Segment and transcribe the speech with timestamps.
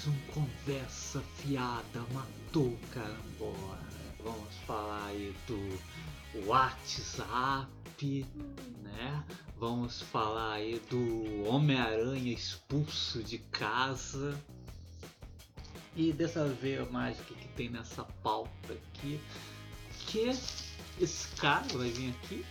[0.00, 3.78] Mais um Conversa Fiada Matou Carambola.
[4.22, 8.26] Vamos falar aí do WhatsApp,
[8.82, 9.24] né?
[9.58, 14.40] Vamos falar aí do Homem-Aranha expulso de casa.
[15.94, 19.20] E dessa vez mais o que, tem nessa pauta aqui?
[20.06, 20.30] Que
[20.98, 22.46] esse cara vai vir aqui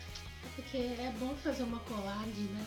[0.55, 2.65] Porque é bom fazer uma colagem, né?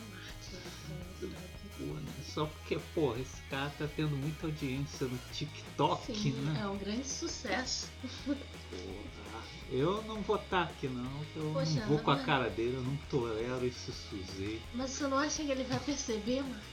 [1.78, 2.21] Pô, né?
[2.34, 6.60] Só porque, porra, esse cara tá tendo muita audiência no TikTok, Sim, né?
[6.62, 7.88] é um grande sucesso.
[8.26, 12.48] Porra, eu não vou estar aqui não, eu Poxa, não vou com a mas- cara
[12.48, 14.62] dele, eu não tolero esse sujeito.
[14.72, 16.72] Mas você não acha que ele vai perceber, Marcos?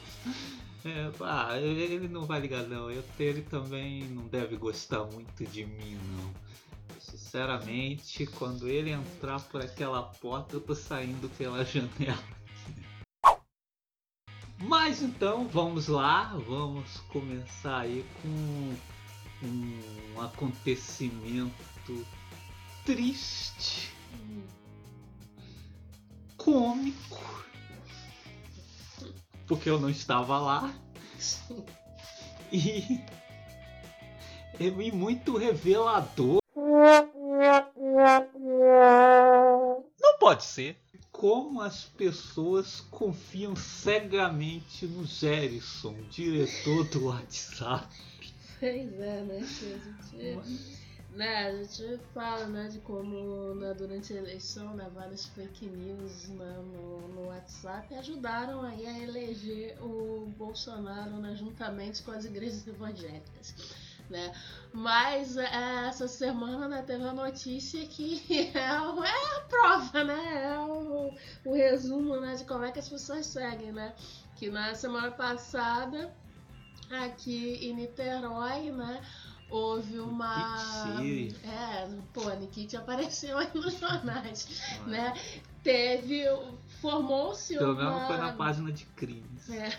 [0.85, 5.65] É, ah, ele não vai ligar não, eu, ele também não deve gostar muito de
[5.65, 6.33] mim não.
[7.01, 12.23] Sinceramente, quando ele entrar por aquela porta, eu tô saindo pela janela.
[14.61, 18.75] Mas então, vamos lá, vamos começar aí com
[19.47, 22.05] um acontecimento
[22.85, 23.93] triste,
[26.35, 27.45] cômico,
[29.47, 30.73] porque eu não estava lá
[32.51, 32.99] e,
[34.59, 36.39] e muito revelador.
[40.01, 40.77] Não pode ser.
[41.19, 47.93] Como as pessoas confiam cegamente no Gerson, diretor do WhatsApp.
[48.57, 49.39] Pois é, né?
[49.41, 50.39] gente,
[51.13, 56.29] né, a gente fala né, de como né, durante a eleição né, várias fake news
[56.29, 62.65] né, no, no WhatsApp ajudaram aí a eleger o Bolsonaro né, juntamente com as igrejas
[62.65, 63.88] evangélicas.
[64.09, 64.33] Né?
[64.73, 68.23] Mas é, essa semana né, teve a notícia que
[68.55, 70.43] é, é a prova, né?
[70.45, 71.13] É o,
[71.45, 73.93] o resumo né, de como é que as pessoas seguem, né?
[74.35, 76.11] Que na semana passada
[76.89, 79.01] aqui em Niterói, né?
[79.49, 80.95] Houve uma.
[80.99, 81.35] Nikit.
[81.43, 85.13] É, pô, a Nikit apareceu aí nos jornais, né?
[85.63, 86.23] Teve.
[86.81, 87.83] Formou-se Pelo uma.
[87.83, 89.49] menos foi na página de crimes.
[89.49, 89.69] É,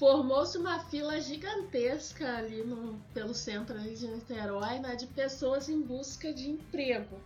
[0.00, 6.32] Formou-se uma fila gigantesca ali no, pelo centro de Niterói, né, de pessoas em busca
[6.32, 7.20] de emprego.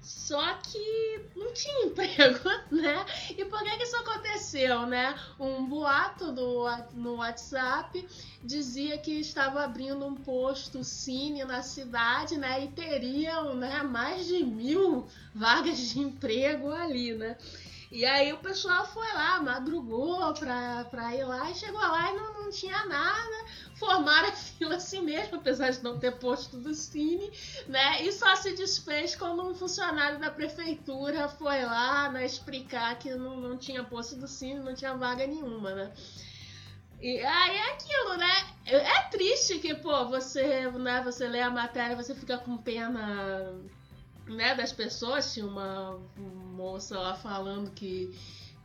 [0.00, 3.04] Só que não tinha emprego, né?
[3.36, 5.18] E por que, que isso aconteceu, né?
[5.40, 8.06] Um boato do, no WhatsApp
[8.40, 12.62] dizia que estava abrindo um posto cine na cidade, né?
[12.62, 17.36] E teriam né, mais de mil vagas de emprego ali, né?
[17.90, 22.16] E aí o pessoal foi lá, madrugou pra, pra ir lá e chegou lá e
[22.16, 23.46] não, não tinha nada.
[23.76, 27.30] Formaram a fila assim mesmo, apesar de não ter posto do Cine,
[27.68, 28.02] né?
[28.02, 33.40] E só se desfez quando um funcionário da prefeitura foi lá né, explicar que não,
[33.40, 35.92] não tinha posto do Cine, não tinha vaga nenhuma, né?
[37.00, 38.46] E aí é aquilo, né?
[38.66, 43.54] É triste que, pô, você, né, você lê a matéria, você fica com pena
[44.26, 45.32] né, das pessoas.
[45.32, 48.14] Tinha uma moça lá falando que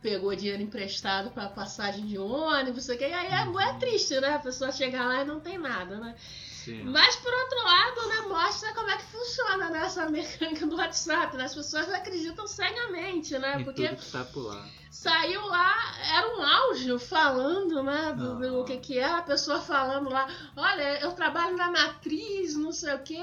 [0.00, 3.04] pegou dinheiro emprestado para passagem de ônibus, sei que.
[3.04, 4.34] E aí é, é triste, né?
[4.34, 6.16] A pessoa chegar lá e não tem nada, né?
[6.18, 6.84] Sim.
[6.84, 11.36] Mas por outro lado, né, mostra como é que funciona né, essa mecânica do WhatsApp.
[11.36, 11.44] Né?
[11.44, 13.60] As pessoas acreditam cegamente, né?
[13.60, 14.68] Em Porque tudo que tá por lá.
[14.92, 15.74] Saiu lá,
[16.14, 18.64] era um áudio falando, né, do, do Ah.
[18.66, 22.98] que que é, a pessoa falando lá, olha, eu trabalho na matriz, não sei o
[22.98, 23.18] que,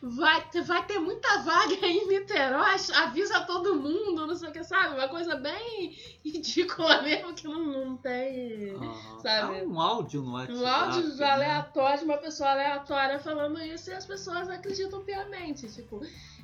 [0.00, 4.52] vai, ter- vai ter muita vaga aí em Niterói, avisa todo mundo, não sei o
[4.52, 4.94] que, sabe?
[4.94, 5.94] Uma coisa bem
[6.24, 8.74] ridícula mesmo, que não, não tem...
[8.80, 9.60] Ah, Sabe?
[9.60, 10.58] há um áudio no WhatsApp.
[10.58, 11.30] Um áudio né?
[11.30, 15.68] aleatório de uma pessoa aleatória falando isso e as pessoas acreditam piamente.
[15.70, 16.00] Tipo,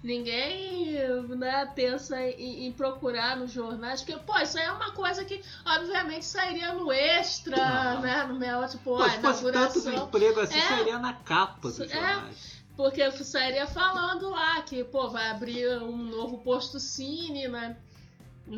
[0.06, 0.93] ninguém
[1.37, 5.43] né, pensa em, em procurar nos jornais, porque, pô, isso aí é uma coisa que,
[5.64, 8.00] obviamente, sairia no extra, Ah.
[8.00, 8.25] né?
[8.25, 10.06] No meu, tipo, Pô, a fosse tanto do inauguração.
[10.06, 10.69] emprego assim, É.
[10.69, 11.88] sairia na capa dos É.
[11.88, 12.56] jornais.
[12.76, 17.76] Porque sairia falando lá que, pô, vai abrir um novo posto cine, né?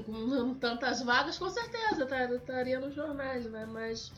[0.05, 3.65] Com tantas vagas, com certeza, tá- estaria nos jornais, né?
[3.67, 4.13] Mas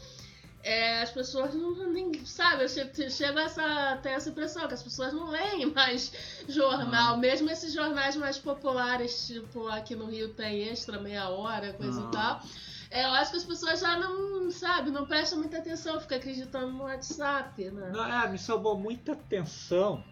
[0.62, 4.74] é, as pessoas não, nem, sabe, eu che- chego a essa, até essa impressão que
[4.74, 6.12] as pessoas não leem mais
[6.48, 7.16] jornal, Ah.
[7.16, 12.08] mesmo esses jornais mais populares, tipo aqui no Rio tem extra, meia hora, coisa Ah.
[12.08, 12.42] e tal.
[12.92, 16.72] É, eu acho que as pessoas já não, sabe, não prestam muita atenção, ficam acreditando
[16.72, 17.90] no WhatsApp, né?
[17.92, 20.02] Não, é, me chamou muita atenção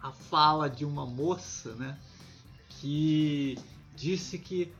[0.00, 1.98] a fala de uma moça, né?
[2.68, 3.58] Que
[3.96, 4.72] disse que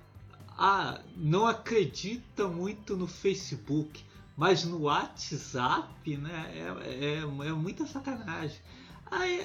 [0.57, 4.05] ah, não acredita muito no Facebook,
[4.37, 6.53] mas no WhatsApp, né?
[6.55, 8.59] É, é, é muita sacanagem.
[9.09, 9.41] Aí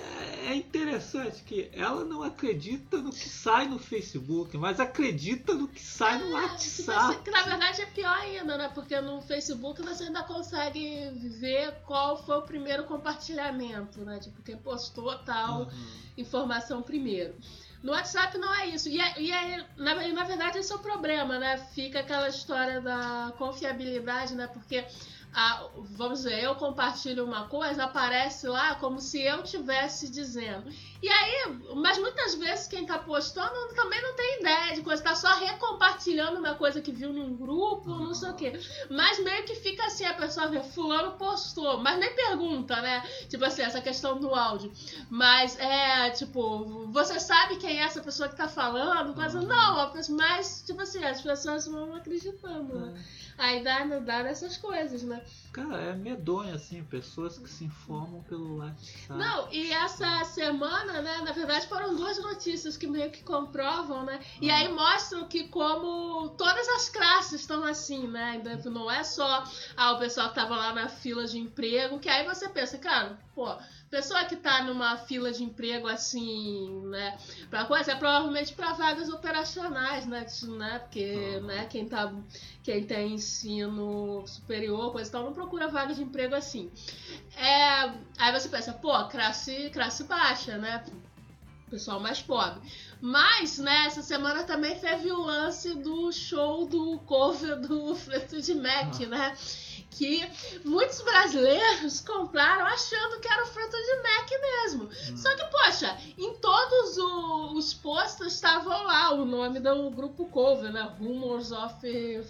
[0.47, 5.79] é interessante que ela não acredita no que sai no Facebook, mas acredita no que
[5.79, 7.23] sai no É, WhatsApp.
[7.23, 8.71] que na verdade é pior ainda, né?
[8.73, 14.17] Porque no Facebook você ainda consegue ver qual foi o primeiro compartilhamento, né?
[14.19, 15.69] Tipo, quem postou tal Uhum.
[16.17, 17.35] informação primeiro.
[17.83, 18.88] No WhatsApp não é isso.
[18.89, 21.57] E, é- e é- na, na verdade esse é o problema, né?
[21.74, 24.48] Fica aquela história da confiabilidade, né?
[24.48, 24.86] Porque,
[25.33, 30.72] ah, vamos dizer, eu compartilho uma coisa, aparece lá como se eu tivesse dizendo.
[31.01, 35.15] E aí, mas muitas vezes quem tá postando também não tem ideia de coisa, tá
[35.15, 38.59] só recompartilhando uma coisa que viu num grupo, não sei o quê.
[38.89, 43.01] Mas meio que fica assim, a pessoa vê, fulano postou, mas nem pergunta, né?
[43.27, 44.71] Tipo assim, essa questão do áudio.
[45.09, 49.15] Mas é, tipo, você sabe quem é essa pessoa que tá falando?
[49.15, 49.48] Coisa, Uhum.
[49.48, 53.03] não, mas, tipo assim, as pessoas vão acreditando, né?
[53.18, 53.21] É.
[53.38, 55.24] Aí dá, dá essas coisas, né?
[55.51, 59.13] Cara, é medonho assim, pessoas que se informam pelo WhatsApp.
[59.19, 64.19] Não, e essa semana, né, na verdade foram duas notícias que meio que comprovam, né?
[64.41, 64.55] E Ah.
[64.57, 68.31] aí mostram que como todas as classes estão assim, né?
[68.31, 69.43] Ainda Não é só
[69.77, 73.19] ah, o pessoal que tava lá na fila de emprego, que aí você pensa, cara,
[73.35, 73.55] pô,
[73.91, 77.17] pessoa que tá numa fila de emprego assim, né,
[77.49, 80.25] pra coisa, é provavelmente pra vagas operacionais, né?
[80.57, 80.79] né?
[80.79, 81.41] Porque, Ah.
[81.41, 82.11] né, quem tá
[82.63, 86.71] quem tem ensino superior, coisa e tal, não procura vaga de emprego assim.
[87.35, 90.83] É, aí você pensa, pô, classe, classe baixa, né?
[91.69, 92.61] Pessoal mais pobre.
[93.01, 99.01] Mas, né, essa semana também teve o lance do show do cover do Fleetwood Mac,
[99.01, 99.05] Ah.
[99.07, 99.38] né?
[99.91, 100.25] Que
[100.63, 104.83] muitos brasileiros compraram achando que era o Fleetwood Mac mesmo.
[104.85, 105.17] Hum.
[105.17, 110.71] Só que, poxa, em todos o- os posts estavam lá o nome do grupo cover,
[110.71, 110.91] né?
[110.97, 111.75] Rumors of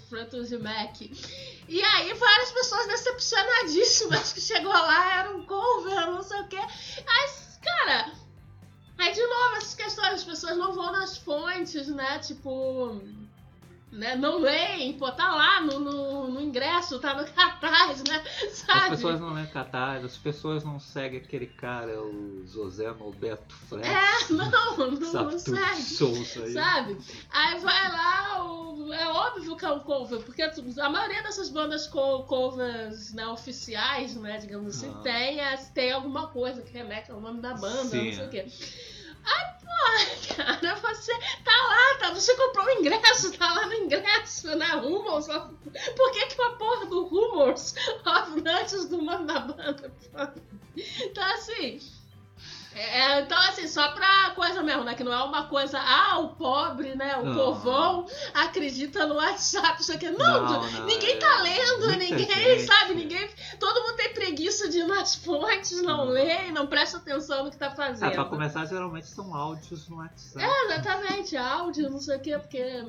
[0.10, 1.02] Fleetwood Mac.
[1.02, 6.58] E aí várias pessoas decepcionadíssimas que chegou lá, era um cover, não sei o quê.
[6.58, 7.30] Aí,
[7.64, 8.12] cara,
[8.98, 12.20] aí de novo essas questões, as pessoas não vão nas fontes, né?
[12.20, 13.00] Tipo.
[13.92, 18.24] Né, não leem, pô, tá lá no, no, no ingresso, tá no cartaz, né?
[18.46, 18.90] As Sabe?
[18.92, 23.90] pessoas não lêem catarse, as pessoas não seguem aquele cara, o José Norberto Freire.
[23.90, 25.82] É, não, não, sabe, não tudo segue.
[25.82, 26.54] shows aí.
[26.54, 26.98] Sabe?
[27.32, 31.86] Aí vai lá, o- é óbvio que é um cover, porque a maioria dessas bandas
[31.88, 35.02] co- covers né, oficiais, né, digamos assim, Ah.
[35.02, 38.06] tem, as- tem alguma coisa que remete ao nome da banda, Sim.
[38.08, 38.46] não sei o quê.
[39.24, 41.14] Aí, pô, cara, você
[41.44, 45.28] tá lá, tá, você comprou o ingresso, tá lá no ingresso, né, Rumors.
[45.28, 47.76] Por que que a porra do Rumors
[48.06, 49.94] of antes do nome da banda?
[50.76, 52.01] Então, assim...
[52.74, 54.96] É, então, assim, só pra coisa mesmo, né?
[54.96, 57.18] Que não é uma coisa, ah, o pobre, né?
[57.18, 57.36] O Não.
[57.36, 60.10] povão acredita no WhatsApp, isso aqui.
[60.10, 62.66] Não, Não, não, ninguém é tá lendo, ninguém, gente.
[62.66, 62.94] sabe?
[62.94, 63.30] Ninguém.
[63.60, 66.14] Todo mundo tem preguiça de ir nas fontes, não Não.
[66.14, 68.08] lê, não presta atenção no que tá fazendo.
[68.08, 70.46] Ah, pra começar, geralmente são áudios no WhatsApp.
[70.46, 72.86] É, exatamente, áudio, não sei o quê, porque.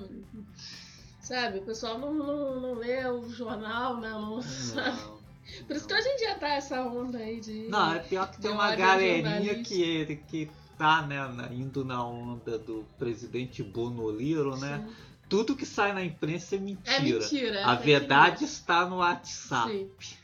[1.20, 4.10] Sabe, o pessoal não, não, não lê o jornal, né?
[4.10, 5.21] Não, sabe?
[5.66, 7.68] Por isso que hoje em dia tá essa onda aí de.
[7.68, 11.18] Não, é pior que tem uma galerinha que, que tá, né,
[11.52, 14.84] indo na onda do presidente Bonoliro, né?
[14.86, 14.94] Sim.
[15.28, 16.96] Tudo que sai na imprensa é mentira.
[16.96, 17.58] É mentira.
[17.60, 19.70] é A fake verdade está no WhatsApp.
[19.70, 20.16] Sim.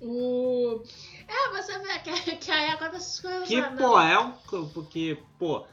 [0.00, 0.82] O...
[1.26, 3.74] É, você vê que, que aí acontece essas coisas Que, né?
[3.76, 4.32] pô, é um.
[4.68, 5.64] Porque, pô,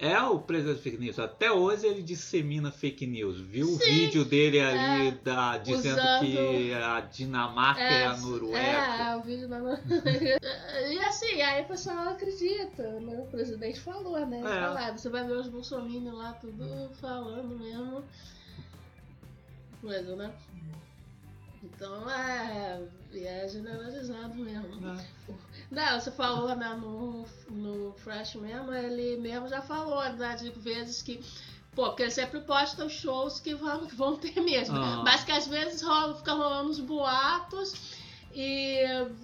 [0.00, 1.18] é o presidente fake news.
[1.18, 3.40] Até hoje ele dissemina fake news.
[3.40, 8.16] Viu o Sim, vídeo dele ali é, da, dizendo usando- que a Dinamarca é, a
[8.16, 8.58] Noruega.
[8.58, 10.38] É, o vídeo da Noruega.
[10.90, 13.16] e assim, aí o pessoal acredita, né?
[13.18, 14.38] O presidente falou, né?
[14.40, 14.42] É.
[14.42, 18.04] Falar, você vai ver os bolsominions lá tudo falando mesmo.
[19.80, 20.32] Coisa, né?
[21.62, 22.80] Então é,
[23.14, 24.76] é generalizado mesmo.
[24.80, 25.06] né?
[25.70, 31.02] Não, você falou né, no, no Fresh mesmo, ele mesmo já falou né, de vezes
[31.02, 31.20] que.
[31.74, 34.76] Pô, porque ele sempre posta os shows que vão, vão ter mesmo.
[34.76, 35.02] Ah.
[35.04, 37.98] Mas que às vezes rola, fica rolando os boatos
[38.32, 38.78] e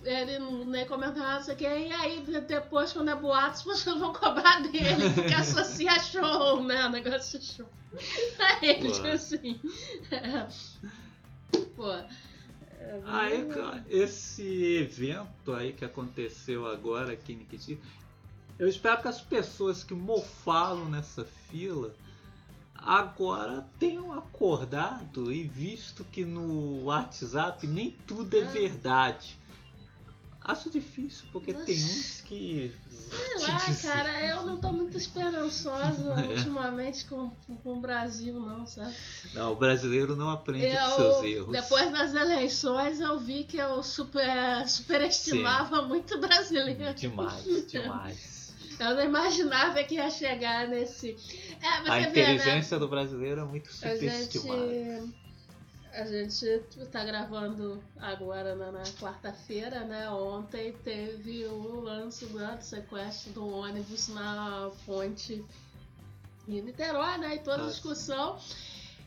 [0.05, 3.65] ele não- nem comenta nada, não sei que, e aí depois, quando é boatos, as
[3.65, 6.87] pessoas vão cobrar dele, porque associa show, né?
[6.87, 7.69] O negócio de show.
[8.41, 9.61] Aí ele, tipo assim.
[10.11, 10.47] é.
[11.77, 11.91] Pô.
[11.93, 13.49] é Aí,
[13.89, 14.43] esse
[14.77, 17.79] evento aí que aconteceu agora aqui em Nikiti,
[18.59, 21.95] eu espero que as pessoas que mofaram nessa fila
[22.75, 28.51] agora tenham acordado e visto que no WhatsApp nem tudo é Ah.
[28.51, 29.39] verdade.
[30.47, 32.71] Acho difícil, porque tem uns que.
[33.39, 36.27] Sei lá, cara, eu não tô muito esperançosa É.
[36.37, 37.31] ultimamente com,
[37.63, 38.95] com o Brasil, não, sabe?
[39.33, 41.51] Não, o brasileiro não aprende com Eu, seus erros.
[41.53, 46.93] depois das eleições, eu vi que eu super, superestimava muito o brasileiro.
[46.95, 48.35] Demais, demais.
[48.79, 51.17] Eu não imaginava que ia chegar nesse.
[51.63, 52.09] É, A vê, né?
[52.11, 54.69] inteligência do brasileiro é muito A superestimada.
[54.69, 55.15] gente,
[55.95, 56.59] a gente
[56.91, 60.11] tá gravando agora na, na quarta-feira, né?
[60.11, 65.45] Ontem teve o lance né, do sequestro do ônibus na ponte
[66.49, 67.37] em Niterói, né?
[67.37, 68.39] E toda a discussão.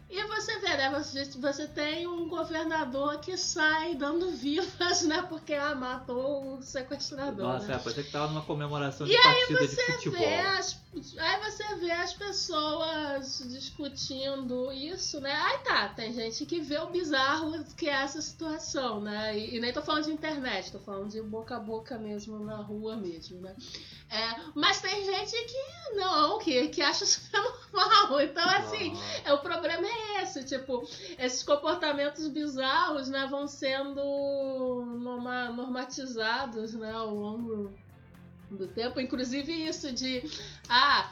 [0.09, 0.89] E você vê, né?
[0.97, 5.21] Você, você tem um governador que sai dando vivas, né?
[5.27, 7.45] Porque ah, matou o sequestrador.
[7.45, 7.75] Nossa, né?
[7.75, 10.19] é, parece que tava numa comemoração de partida de futebol.
[10.19, 10.81] Vê as-
[11.17, 15.33] aí você vê as pessoas discutindo isso, né?
[15.33, 19.37] Aí tá, tem gente que vê o bizarro que é essa situação, né?
[19.37, 22.57] E, e nem tô falando de internet, tô falando de boca a boca mesmo, na
[22.57, 23.53] rua mesmo, né?
[24.09, 27.29] É, mas tem gente que não, que, que acha isso
[27.73, 28.21] normal.
[28.21, 28.93] Então, assim,
[29.25, 30.87] é, o problema é esse, tipo,
[31.19, 34.01] esses comportamentos bizarros, né, vão sendo
[34.99, 37.73] norma- normatizados, né, ao longo
[38.49, 38.99] do tempo.
[38.99, 40.23] Inclusive isso de,
[40.69, 41.11] ah,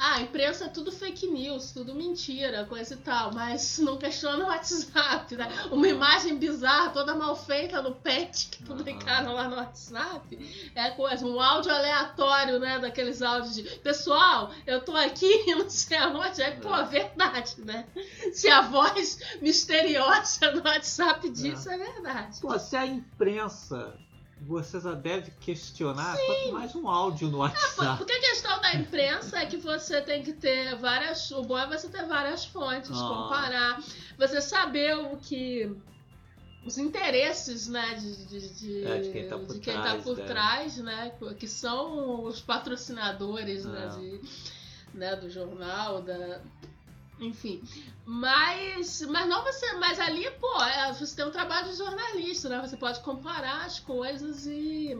[0.00, 4.44] ah, a imprensa é tudo fake news, tudo mentira, coisa e tal, mas não questiona
[4.44, 5.46] o WhatsApp, né?
[5.70, 10.70] Uma imagem bizarra, toda mal feita no pet que publicaram lá no WhatsApp.
[10.74, 12.78] É coisa, um áudio aleatório, né?
[12.78, 16.40] Daqueles áudios de pessoal, eu tô aqui, não sei aonde.
[16.42, 16.84] É, pô, É.
[16.84, 17.86] verdade, né?
[18.32, 22.40] Se a voz misteriosa no WhatsApp diz, é, verdade.
[22.40, 23.94] Pô, se a imprensa
[24.40, 27.98] você já deve questionar, quanto mais um áudio no WhatsApp.
[27.98, 31.30] Porque a questão da imprensa é que você tem que ter várias.
[31.30, 33.08] O bom é você ter várias fontes, Ah.
[33.08, 33.82] comparar,
[34.18, 35.70] você saber o que.
[36.64, 40.16] Os interesses, né, de, de, de, É, de quem tá por quem tá trás, por
[40.18, 40.24] né?
[40.26, 43.98] trás, né, que são os patrocinadores, né, É.
[43.98, 44.20] de,
[44.92, 46.42] né, do jornal, da,
[47.20, 47.62] enfim.
[48.06, 52.60] Mas, mas não você, mas ali, pô, é, você tem um trabalho de jornalista, né?
[52.60, 54.98] Você pode comparar as coisas e,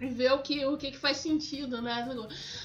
[0.00, 1.92] e ver o que, o que, que faz sentido, né?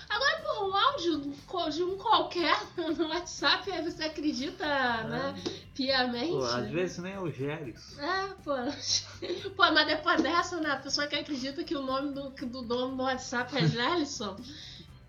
[0.10, 1.22] Agora, pô, um áudio
[1.70, 2.58] de um qualquer
[2.98, 4.66] no WhatsApp, aí você acredita,
[5.04, 5.36] né?
[5.76, 6.32] Piamente.
[6.32, 8.00] Pô, às vezes nem é o Géris.
[8.00, 8.52] É, pô.
[9.56, 10.72] Pô, mas depois dessa, né?
[10.72, 14.38] A pessoa que acredita que o nome do, do dono do WhatsApp é Gelson.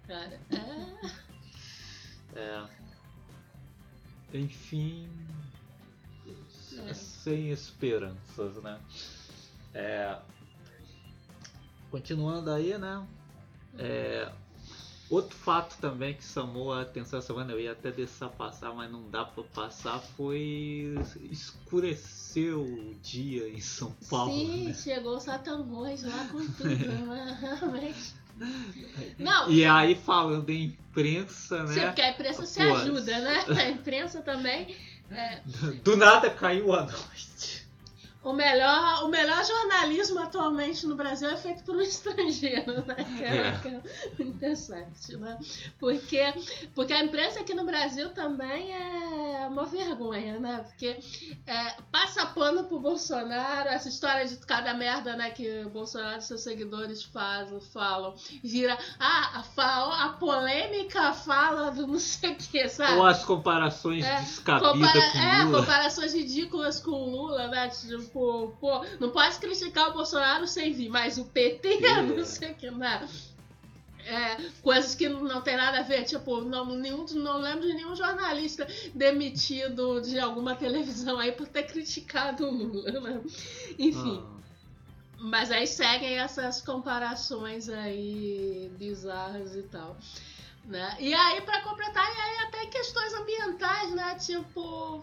[0.07, 1.23] Cara, é.
[2.35, 2.82] É.
[4.33, 5.09] Enfim.
[6.89, 6.95] É.
[6.95, 8.81] Sem esperanças, né?
[9.75, 10.19] É.
[11.91, 13.07] Continuando aí, né?
[13.79, 14.31] É,
[15.15, 18.91] outro fato também que chamou a atenção essa semana, eu ia até deixar passar, mas
[18.91, 20.95] não dá pra passar, foi
[21.31, 24.33] escurecer o dia em São Paulo.
[24.33, 24.75] Sim, né?
[24.75, 27.39] chegou o Satanvoz lá com tudo, né?
[27.61, 28.15] Realmente.
[29.19, 31.87] Não, E aí falando em imprensa, sim, né?
[31.87, 33.45] porque a imprensa se ajuda, né?
[33.57, 34.75] A imprensa também.
[35.11, 35.41] é,
[35.85, 37.62] Do nada caiu a noite.
[38.25, 42.95] O, melhor, o melhor jornalismo atualmente no Brasil é feito por um estrangeiro, né?
[43.17, 43.59] Que é, É.
[43.61, 45.39] que é interessante, né?
[45.79, 46.23] Porque,
[46.75, 50.65] porque a imprensa aqui no Brasil também é uma vergonha, né?
[50.69, 50.99] Porque
[51.47, 56.23] é, passa pano pro Bolsonaro, essa história de cada merda né, que o Bolsonaro e
[56.23, 62.69] seus seguidores fazem, falam, vira ah, a, a polêmica fala do não sei o que,
[62.69, 62.95] sabe?
[62.99, 65.61] Ou as comparações É, descabidas Compara- com é, Lula.
[65.61, 67.69] comparações ridículas com o Lula, né?
[68.13, 71.81] Tipo, pô, não pode criticar o Bolsonaro sem vir, mas o PT,
[72.15, 73.09] não sei o que, né?
[74.05, 77.97] É, coisas que não tem nada a ver, tipo, não, nenhum, não lembro de nenhum
[77.97, 83.23] jornalista demitido de alguma televisão aí por ter criticado o Lula, né?
[83.79, 84.23] Enfim.
[84.23, 84.43] Ah.
[85.19, 89.97] Mas aí seguem essas comparações aí bizarras e tal.
[90.65, 90.97] Né?
[91.01, 94.17] E aí, pra completar, e aí até questões ambientais, né?
[94.17, 95.03] Tipo,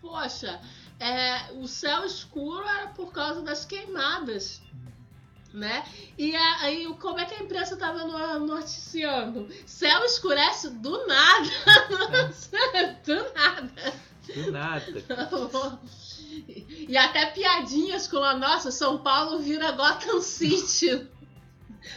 [0.00, 0.60] poxa,
[1.00, 4.60] é, o céu escuro era por causa das queimadas.
[5.52, 5.84] Né?
[6.16, 9.48] E aí, como é que a imprensa tava no- noticiando?
[9.66, 11.48] Céu escurece do nada.
[13.04, 13.94] do nada.
[14.32, 15.80] Do nada.
[16.88, 21.08] E até piadinhas com a nossa, São Paulo vira Gotham City.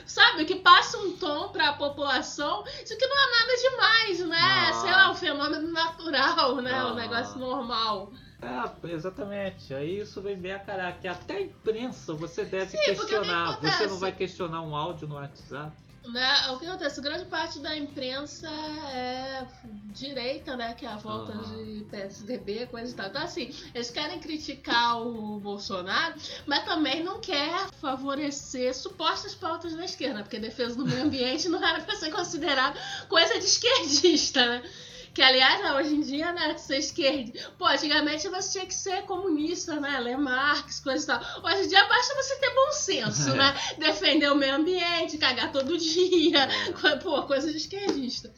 [0.06, 4.70] Sabe, que passa um tom pra população de que não é nada demais, né?
[4.70, 4.74] Ah.
[4.74, 6.74] Sei lá, um fenômeno natural, né?
[6.74, 6.88] Ah.
[6.88, 8.12] Um negócio normal.
[8.44, 9.74] É, exatamente.
[9.74, 11.08] Aí isso vem bem a caráter.
[11.08, 13.60] Até a imprensa você deve Sim, questionar.
[13.60, 15.72] Você não vai questionar um áudio no WhatsApp?
[16.06, 16.50] Né?
[16.50, 17.00] O que acontece?
[17.00, 18.50] Grande parte da imprensa
[18.94, 19.48] é
[19.94, 20.74] direita, né?
[20.74, 21.64] Que é a volta Aham.
[21.64, 23.08] de PSDB, coisa e tal.
[23.08, 29.86] Então, assim, eles querem criticar o Bolsonaro, mas também não quer favorecer supostas pautas da
[29.86, 34.64] esquerda, porque defesa do meio ambiente não era pra ser considerado coisa de esquerdista, né?
[35.14, 37.52] Que, aliás, hoje em dia, né, ser esquerda.
[37.58, 40.00] Pô, antigamente você tinha que ser comunista, né?
[40.00, 41.44] Ler Marx, coisa e tal.
[41.44, 43.34] Hoje em dia basta você ter bom senso, É.
[43.38, 43.56] né?
[43.78, 46.48] Defender o meio ambiente, cagar todo dia.
[46.84, 46.96] É.
[47.04, 48.34] Pô, coisa de esquerdista.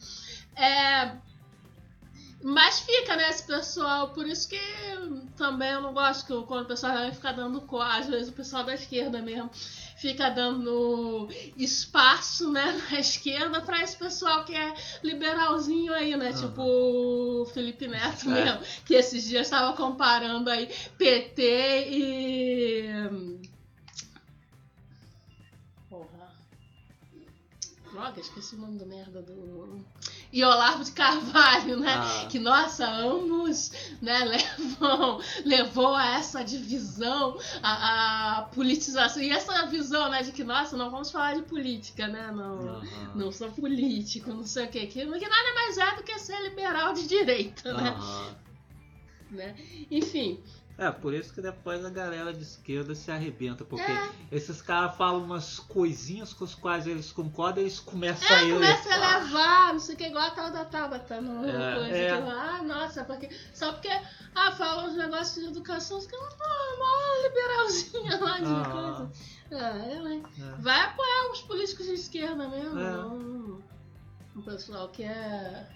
[0.54, 1.12] É.
[2.42, 4.60] Mas fica, né, esse pessoal, por isso que
[5.36, 8.62] também eu não gosto que quando o pessoal vai ficar dando às vezes o pessoal
[8.62, 9.50] da esquerda mesmo
[9.96, 16.48] fica dando espaço, né, na esquerda pra esse pessoal que é liberalzinho aí, né, Aham.
[16.48, 18.44] tipo o Felipe Neto É.
[18.44, 20.66] mesmo, que esses dias estava comparando aí
[20.98, 23.36] PT e
[25.88, 26.30] Porra.
[27.92, 29.84] Droga, esqueci o nome do merda do.
[30.36, 31.94] E Olavo de Carvalho, né?
[31.96, 32.26] Ah.
[32.28, 34.18] Que, nossa, ambos né,
[34.78, 39.22] levam, levou a essa divisão, a, a politização.
[39.22, 42.30] E essa visão, né, de que, nossa, não vamos falar de política, né?
[42.32, 43.12] Não, Aham.
[43.14, 46.38] não sou político, não sei o que, que, que nada mais é do que ser
[46.42, 47.88] liberal de direita, né?
[47.96, 48.36] Aham.
[49.30, 49.56] né?
[49.90, 50.38] Enfim,
[50.78, 54.10] É, por isso que depois a galera de esquerda se arrebenta, porque É.
[54.30, 58.52] esses caras falam umas coisinhas com as quais eles concordam e eles começam a É,
[58.52, 61.96] começa a levar, não sei o que, igual a tal da Tabata no É, coisa.
[61.96, 62.06] é.
[62.22, 63.30] Que, ah, nossa, porque.
[63.54, 63.88] Só porque
[64.34, 68.70] ah, falam uns negócios de educação, que ela ah, mó liberalzinha lá de Ah.
[68.70, 69.12] coisa.
[69.52, 70.22] Ah, ela, hein?
[70.38, 70.60] É.
[70.60, 72.78] Vai apoiar os políticos de esquerda mesmo.
[72.78, 72.82] É.
[72.82, 73.62] Não,
[74.36, 75.66] o pessoal que é.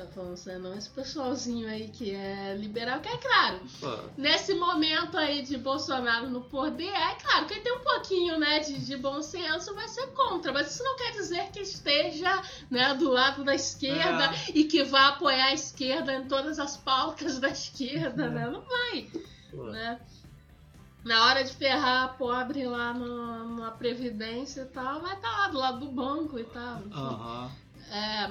[0.00, 4.54] Tá falando assim, não, esse pessoalzinho aí que é liberal, que é claro, Pô, nesse
[4.54, 8.96] momento aí de Bolsonaro no poder, é claro, quem tem um pouquinho né, de, de
[8.96, 13.44] bom senso vai ser contra, mas isso não quer dizer que esteja né, do lado
[13.44, 14.52] da esquerda É.
[14.54, 18.28] e que vá apoiar a esquerda em todas as pautas da esquerda, É.
[18.30, 18.46] né?
[18.50, 19.10] Não vai,
[19.50, 19.64] pô.
[19.64, 20.00] né?
[21.04, 25.48] Na hora de ferrar a pobre lá no, na Previdência e tal, vai estar lá
[25.48, 26.82] do lado do banco e tal.
[26.92, 27.50] Aham.
[27.90, 28.30] É,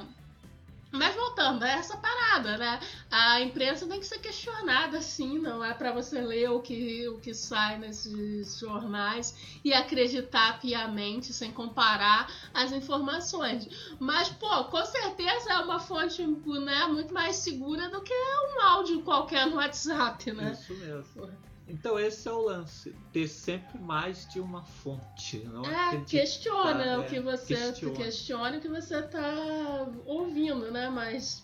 [0.91, 2.80] mas voltando, é essa parada, né?
[3.12, 7.19] A imprensa tem que ser questionada, sim, não é pra você ler o que, o
[7.19, 13.67] que sai nesses jornais e acreditar piamente, sem comparar as informações.
[13.99, 19.04] Mas, pô, com certeza é uma fonte né, muito mais segura do que um áudio
[19.04, 20.54] qualquer no WhatsApp, né?
[20.54, 21.48] Isso mesmo.
[21.69, 26.97] Então esse é o lance, ter sempre mais de uma fonte, não É, questiona é,
[26.97, 27.95] o que você questiona.
[27.95, 30.89] questione o que você tá ouvindo, né?
[30.89, 31.43] Mas,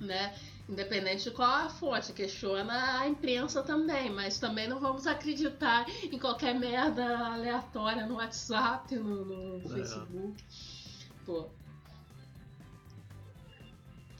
[0.00, 0.34] né?
[0.68, 6.18] Independente de qual a fonte, questiona a imprensa também, mas também não vamos acreditar em
[6.18, 9.68] qualquer merda aleatória no WhatsApp, no, no É.
[9.68, 10.44] Facebook.
[11.24, 11.48] Pô.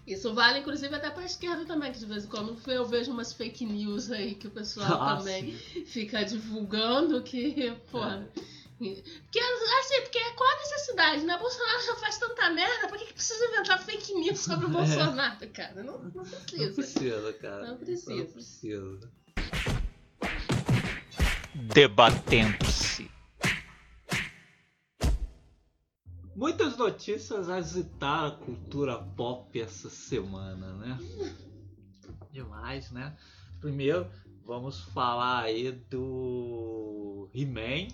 [0.07, 3.33] Isso vale, inclusive, até pra esquerda também, que de vez em quando eu vejo umas
[3.33, 5.85] fake news aí que o pessoal Ah, também sim.
[5.85, 8.29] fica divulgando que, porra.
[8.79, 11.37] Porque, assim, porque qual a necessidade, né?
[11.39, 14.73] Bolsonaro já faz tanta merda, por que, que precisa inventar fake news sobre o É.
[14.73, 15.83] Bolsonaro, cara?
[15.83, 16.75] Não, não Não precisa.
[16.75, 17.67] precisa, cara.
[17.69, 18.15] Não precisa.
[18.15, 19.11] Não precisa.
[21.55, 23.11] Debatendo-se.
[26.37, 30.99] Muitas notícias agitaram a cultura pop essa semana, né?
[32.31, 33.17] Demais, né?
[33.59, 34.07] Primeiro,
[34.45, 37.89] vamos falar aí do He-Man,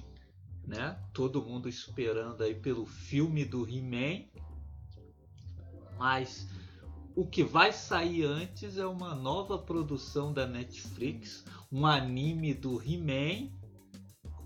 [0.67, 1.01] né?
[1.13, 4.25] Todo mundo esperando aí pelo filme do He-Man.
[5.97, 6.49] Mas
[7.15, 13.53] o que vai sair antes é uma nova produção da Netflix, um anime do He-Man,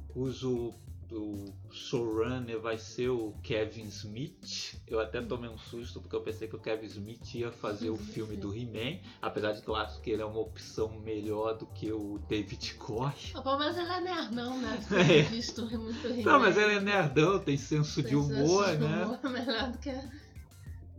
[0.08, 0.74] cujo
[1.12, 4.80] o showrunner vai ser o Kevin Smith.
[4.86, 7.96] Eu até tomei um susto porque eu pensei que o Kevin Smith ia fazer o
[7.96, 11.66] filme do He-Man, apesar de que eu acho que ele é uma opção melhor do
[11.66, 13.32] que o David Koch.
[13.34, 14.80] Ah, Pô, mas ele é nerdão, né?
[14.96, 15.22] É.
[15.22, 19.20] Visto muito Não, mas ele é nerdão, tem senso de humor, né?
[19.22, 19.90] Melhor do que...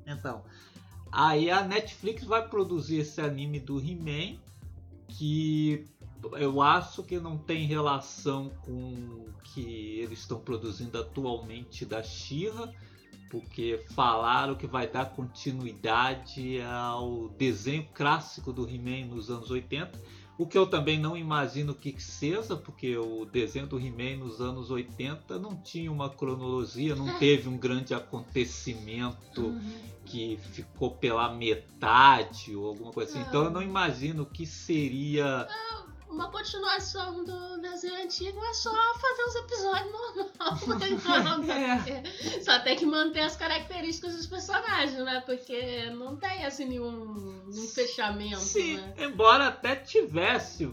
[0.05, 0.43] Então,
[1.11, 4.37] aí a Netflix vai produzir esse anime do He-Man
[5.07, 5.85] que
[6.33, 12.71] eu acho que não tem relação com o que eles estão produzindo atualmente da She-Ra,
[13.29, 19.99] porque falaram que vai dar continuidade ao desenho clássico do He-Man nos anos 80.
[20.37, 24.69] O que eu também não imagino que seja, porque o desenho do He-Man nos anos
[24.69, 29.81] 80 não tinha uma cronologia, não teve um grande acontecimento Uhum.
[30.05, 33.27] que ficou pela metade ou alguma coisa assim.
[33.27, 35.47] Então eu não imagino que seria
[36.09, 41.03] uma continuação do desenho antigo é só fazer os episódios normais.
[41.47, 42.41] Não, É.
[42.41, 45.21] Só tem que manter as características dos personagens, né?
[45.25, 48.93] Porque não tem assim nenhum, nenhum fechamento, Sim, né?
[48.97, 50.65] embora até tivesse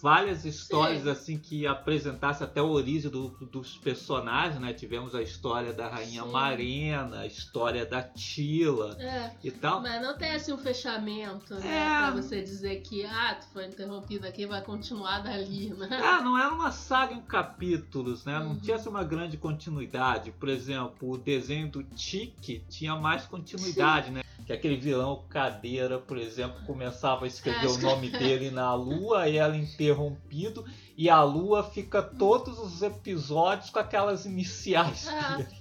[0.00, 1.10] várias histórias Sim.
[1.10, 4.72] assim que apresentasse até a origem do- dos personagens, né?
[4.72, 6.30] Tivemos a história da Rainha Sim.
[6.30, 9.80] Marina, a história da Tila É, e tal.
[9.80, 11.76] mas não tem assim um fechamento, né?
[11.86, 11.98] É.
[11.98, 15.88] Pra você dizer que, ah, tu foi interrompido aqui, vai continuar dali, né?
[16.02, 18.38] Ah, não era uma saga em capítulos, né?
[18.38, 18.60] Não Uhum.
[18.60, 20.32] tinha assim, uma grande continuidade.
[20.32, 24.22] Por exemplo, o desenho do Tiki tinha mais continuidade, né?
[24.46, 28.08] Que aquele vilão cadeira, por exemplo, começava a escrever É, o nome
[28.40, 30.64] dele na lua e ela interrompido.
[30.96, 35.06] E a lua fica todos os episódios com aquelas iniciais.
[35.08, 35.36] É.
[35.38, 35.60] dele.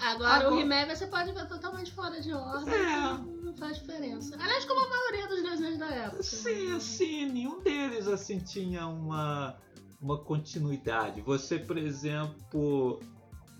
[0.00, 2.72] Agora, Agora- o He-Man você pode ver totalmente fora de ordem.
[2.74, 3.18] É.
[3.44, 4.34] Não faz diferença.
[4.40, 6.22] Aliás, como a maioria dos desenhos da época.
[6.22, 6.80] Sim, né?
[6.80, 9.56] sim, nenhum deles assim tinha uma,
[10.00, 11.20] uma continuidade.
[11.20, 13.00] Você, por exemplo,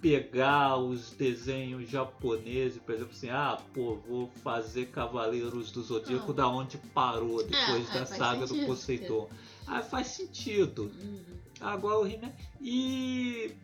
[0.00, 6.34] pegar os desenhos japoneses, por exemplo, assim, ah, pô, vou fazer Cavaleiros do Zodíaco Ah.
[6.34, 8.64] da onde parou depois É, da é, saga do.
[8.64, 9.28] Poseidon.
[9.68, 10.90] Ah, faz sentido.
[11.00, 11.24] Uhum.
[11.61, 12.33] Agora o He-Man.
[12.61, 13.54] E.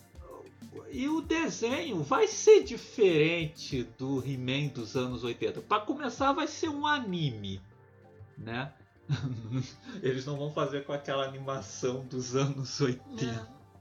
[0.90, 5.60] E o desenho vai ser diferente do He-Man dos anos 80.
[5.62, 7.60] Para começar, vai ser um anime,
[8.36, 8.72] né?
[10.02, 13.24] Eles não vão fazer com aquela animação dos anos 80.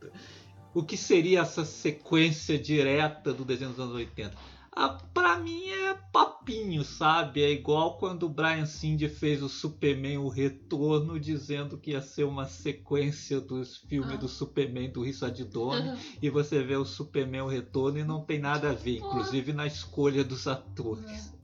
[0.03, 0.09] É.
[0.73, 4.35] O que seria essa sequência direta do desenho dos anos 80?
[4.75, 7.43] Ah, pra mim é papinho, sabe?
[7.43, 12.23] É igual quando o Brian Singer fez o Superman O Retorno, dizendo que ia ser
[12.23, 14.17] uma sequência dos filmes Ah.
[14.17, 15.93] do Superman do Richard Donner.
[15.93, 15.99] Uhum.
[16.21, 19.67] E você vê o Superman O Retorno e não tem nada a ver, inclusive na
[19.67, 21.27] escolha dos atores.
[21.39, 21.43] É.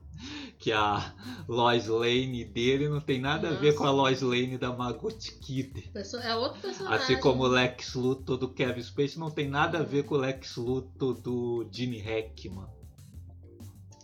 [0.60, 1.14] Que a
[1.48, 3.96] Lois Lane dele não tem nada a ver com a Nossa.
[3.96, 5.08] Lois Lane da Margot
[5.40, 5.84] Kidder.
[6.22, 6.98] É outro personagem.
[6.98, 10.18] Assim como o Lex Luthor do Kevin Spacey não tem nada a ver com o
[10.18, 12.66] Lex Luthor do Gene Hackman.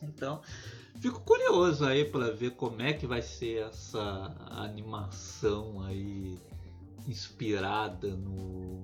[0.03, 0.41] Então,
[1.01, 6.39] fico curioso aí para ver como é que vai ser essa animação aí
[7.07, 8.83] inspirada no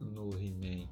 [0.00, 0.88] no He-Man.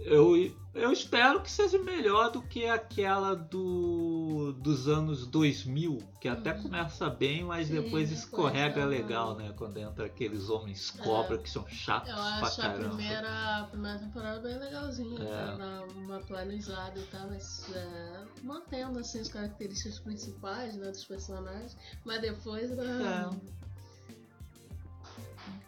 [0.00, 0.34] Eu,
[0.74, 6.62] eu espero que seja melhor do que aquela do, dos anos 2000, que até Uhum.
[6.62, 9.52] começa bem, mas Sim, depois escorrega dá uma- legal, né?
[9.56, 12.88] Quando entra aqueles homens cobra que são chatos Eu pra acho a caramba.
[12.88, 15.56] primeira, a primeira temporada bem legalzinha, É.
[15.56, 21.76] dar uma atualizada e tal, mas é, mantendo assim as características principais né, dos personagens,
[22.04, 23.30] mas depois né,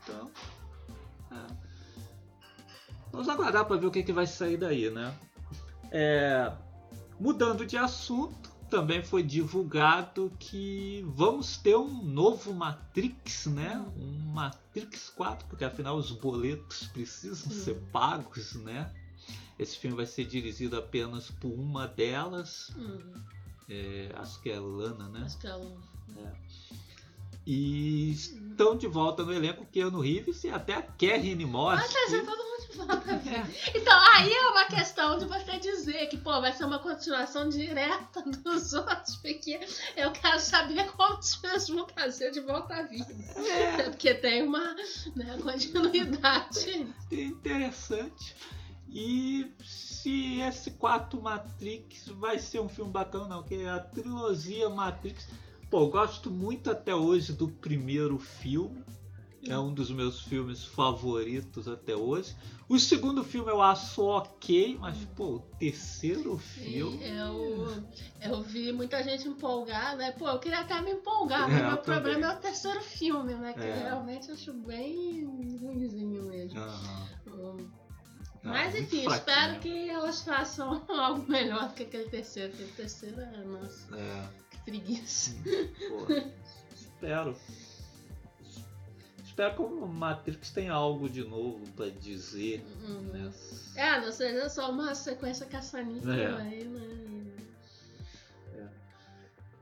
[0.03, 0.31] Então,
[1.33, 1.68] é.
[3.13, 5.15] Vamos aguardar para ver o que, que vai sair daí, né?
[5.91, 6.53] É,
[7.19, 13.83] mudando de assunto, também foi divulgado que vamos ter um novo Matrix, né?
[13.97, 17.61] Um Matrix 4, porque afinal os boletos precisam Sim.
[17.65, 18.93] ser pagos, né?
[19.59, 23.15] Esse filme vai ser dirigido apenas por uma delas, Uhum,
[23.69, 25.23] é, acho que é Lana, né?
[25.25, 25.77] acho que ela.
[27.47, 31.79] E estão de volta no elenco Keanu Reeves e até a Karen Moss.
[31.81, 32.58] Vai trazer que- todo mundo.
[32.71, 37.49] É, Então, aí é uma questão de você dizer que, pô, vai ser uma continuação
[37.49, 39.59] direta dos outros, porque
[39.97, 43.07] eu quero saber como os filmes vão trazer de volta à vida.
[43.37, 44.75] é, Porque tem uma
[45.17, 46.87] né, continuidade.
[47.11, 48.35] interessante.
[48.91, 55.29] E se esse 4 Matrix vai ser um filme bacana, não, porque a trilogia Matrix.
[55.71, 58.83] Pô, eu gosto muito até hoje do primeiro filme.
[59.49, 62.35] É um dos meus filmes favoritos até hoje.
[62.69, 66.99] O segundo filme eu acho ok, mas pô, o terceiro filme.
[67.03, 67.83] E eu,
[68.21, 70.13] eu vi muita gente empolgar, né?
[70.13, 72.03] Pô, eu queria até me empolgar, É, mas eu meu também.
[72.03, 73.53] problema é o terceiro filme, né?
[73.55, 73.79] Que É.
[73.85, 76.61] realmente eu acho bem ruimzinho mesmo.
[76.61, 77.71] Hum.
[78.45, 82.53] Ah, Mas muito enfim, espero que elas façam algo melhor do que aquele terceiro.
[82.53, 84.29] Aquele terceiro é, nossa, É.
[84.51, 85.35] que preguiça.
[85.89, 86.07] Pô,
[86.75, 87.37] espero.
[89.39, 92.67] Espero que o Matrix tenha algo de novo pra dizer.
[92.83, 93.03] Uhum.
[93.03, 93.33] Né?
[93.77, 96.43] É, não seja só uma sequência caçanica É.
[96.43, 96.89] aí, né?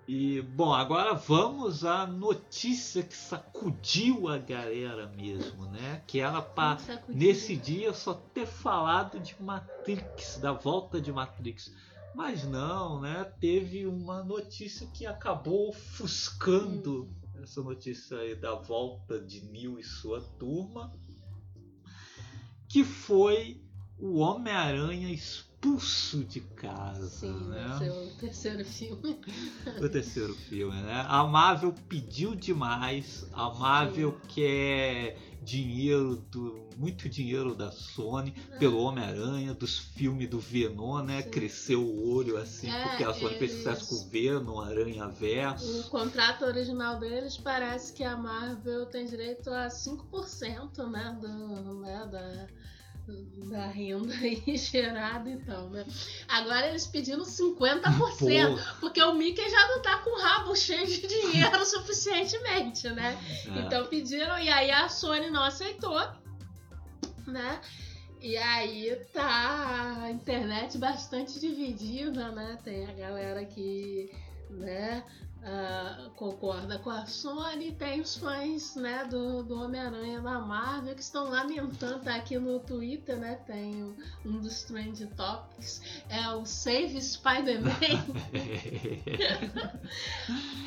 [0.08, 6.00] E, bom, agora vamos à notícia que sacudiu a galera mesmo, né?
[6.06, 11.70] Que era pra nesse dia só ter falado de Matrix, da volta de Matrix.
[12.14, 13.30] Mas não, né?
[13.38, 17.06] Teve uma notícia que acabou ofuscando
[17.46, 20.92] essa notícia aí da volta de Neo e sua turma,
[22.68, 23.62] que foi
[23.96, 27.78] o Homem-Aranha expulso de casa, Sim, né?
[27.88, 29.20] o terceiro filme.
[29.80, 31.06] o terceiro filme, né?
[31.08, 39.54] A Marvel pediu demais, a Marvel quer dinheiro do muito dinheiro da Sony pelo Homem-Aranha,
[39.54, 41.22] dos filmes do Venom, né?
[41.22, 41.30] Sim.
[41.30, 45.06] Cresceu o olho assim, É, porque a Sony fez eles- sucesso com o Venom, Aranha
[45.06, 45.88] O Verso.
[45.88, 52.46] contrato original deles parece que a Marvel tem direito a 5% né, do, né, da,
[53.48, 55.84] da renda aí gerada e tal, né?
[56.28, 61.06] Agora eles pedindo 50%, porque o Mickey já não tá com o rabo cheio de
[61.06, 63.16] dinheiro suficientemente, né?
[63.46, 63.60] É.
[63.60, 66.00] Então pediram, e aí a Sony não aceitou,
[67.26, 67.60] né?
[68.20, 72.58] E aí tá a internet bastante dividida, né?
[72.64, 74.10] Tem a galera que,
[74.50, 75.04] né,
[75.48, 81.02] ah, concorda com a Sony, tem os fãs, né, do, do Homem-Aranha da Marvel que
[81.02, 83.36] estão lamentando, tá aqui no Twitter, né?
[83.46, 87.70] Tem um, um dos trend topics, é o Save Spider-Man.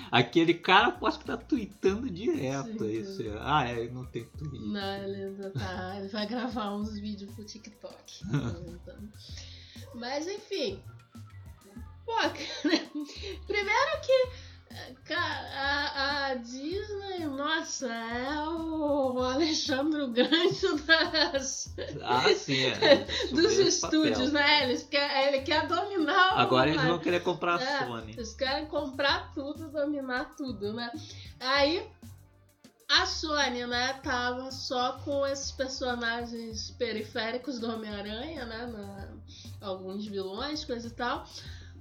[0.09, 3.33] Aquele cara pode estar tweetando direto Sim.
[3.41, 4.65] Ah, é, não tem tweet.
[4.65, 5.97] Não, ele ainda tá.
[5.97, 8.23] Ele vai gravar uns vídeos pro TikTok.
[8.69, 8.95] Então.
[9.95, 10.81] Mas enfim.
[12.05, 12.31] Pô, cara,
[13.45, 14.48] primeiro que.
[15.03, 23.05] Cara, a, a Disney, nossa, é o Alexandre o Grande das, Ah, sim, é.
[23.33, 24.31] dos estúdios, papel.
[24.33, 24.63] né?
[24.65, 26.39] Eles quer, ele quer dominar o.
[26.39, 28.11] Agora eles vão querer comprar a É, Sony.
[28.13, 30.91] Eles querem comprar tudo, dominar tudo, né?
[31.39, 31.83] Aí
[32.87, 38.65] a Sony, né, tava só com esses personagens periféricos do Homem-Aranha, né?
[38.67, 39.09] na-
[39.67, 41.25] alguns vilões, coisa e tal.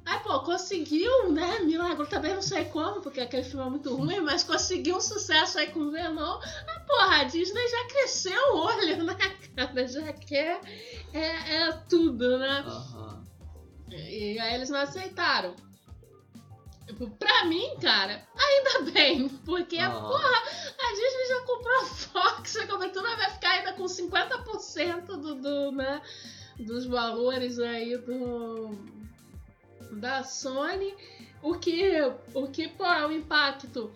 [0.09, 1.59] Aí, pô, conseguiu, né?
[1.61, 5.59] Milagre também não sei como, porque aquele filme é muito ruim, mas conseguiu um sucesso
[5.59, 6.41] aí com o Venom.
[6.41, 9.15] Ah, porra, a Disney já cresceu o olho, né,
[9.55, 9.87] cara?
[9.87, 10.63] Já quer
[11.13, 12.65] é, é tudo, né?
[12.67, 13.23] Aham.
[13.91, 15.55] E aí eles não aceitaram.
[16.87, 20.09] Tipo, Pra mim, cara, ainda bem, porque, Aham.
[20.09, 20.43] porra,
[20.79, 25.73] a Disney já comprou a Fox, a cobertura vai ficar ainda com 50% do, do,
[25.73, 26.01] né,
[26.59, 28.98] dos valores aí do,
[29.93, 30.95] da Sony,
[31.43, 32.01] o que,
[32.35, 33.93] o que pô, é um impacto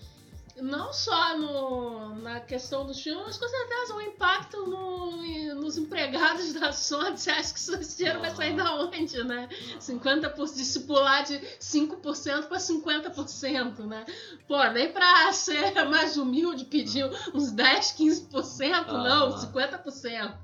[0.60, 6.52] não só no, na questão dos filmes, mas com certeza um impacto no- nos empregados
[6.54, 7.16] da Sony.
[7.16, 9.48] Você acha que esse dinheiro vai sair da onde, né?
[9.80, 14.04] 50%, de se pular de 5% para 50%, né?
[14.46, 19.38] Pô, nem pra ser mais humilde pedir uns 10, 15%, não, Ah.
[19.38, 20.34] 50%.